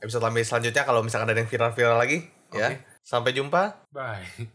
episode 0.00 0.20
lambe 0.20 0.40
selanjutnya 0.40 0.84
kalau 0.84 1.00
misalkan 1.00 1.28
ada 1.28 1.40
yang 1.40 1.48
viral-viral 1.48 1.96
lagi 1.96 2.28
ya. 2.52 2.68
Oke. 2.68 2.76
Sampai 3.00 3.32
jumpa. 3.32 3.88
Bye. 3.88 4.48